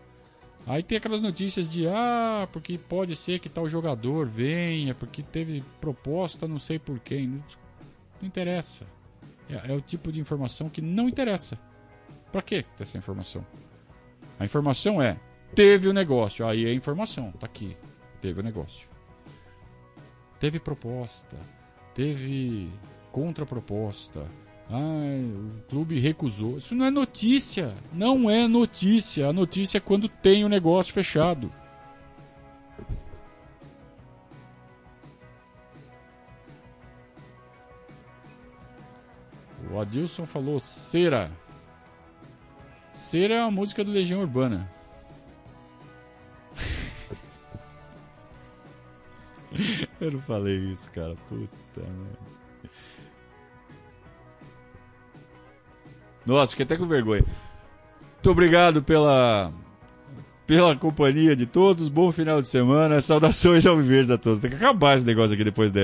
[0.66, 5.64] Aí tem aquelas notícias de ah, porque pode ser que tal jogador venha, porque teve
[5.80, 7.28] proposta, não sei por quem.
[7.28, 7.44] Não,
[8.22, 8.86] não interessa.
[9.50, 11.58] É, é, o tipo de informação que não interessa.
[12.32, 13.46] Para que essa informação?
[14.40, 15.18] A informação é:
[15.56, 16.46] teve o negócio.
[16.46, 17.78] Aí é informação, tá aqui.
[18.22, 18.90] Teve o negócio.
[20.40, 21.38] Teve proposta,
[21.94, 22.70] teve
[23.12, 24.26] contraproposta.
[24.70, 26.58] Ah, o clube recusou.
[26.58, 27.74] Isso não é notícia.
[27.94, 29.28] Não é notícia.
[29.28, 31.52] A notícia é quando tem o negócio fechado.
[39.72, 41.32] O Adilson falou cera.
[42.94, 44.70] Cera é a música do Legião Urbana.
[50.00, 51.16] Eu não falei isso, cara.
[51.30, 51.48] Puta
[51.78, 52.28] merda.
[56.26, 57.24] Nossa, fiquei até com vergonha.
[58.16, 59.54] Muito obrigado pela,
[60.46, 61.88] pela companhia de todos.
[61.88, 63.02] Bom final de semana.
[63.02, 64.42] Saudações ao Viverdes a todos.
[64.42, 65.76] Tem que acabar esse negócio aqui depois dessa.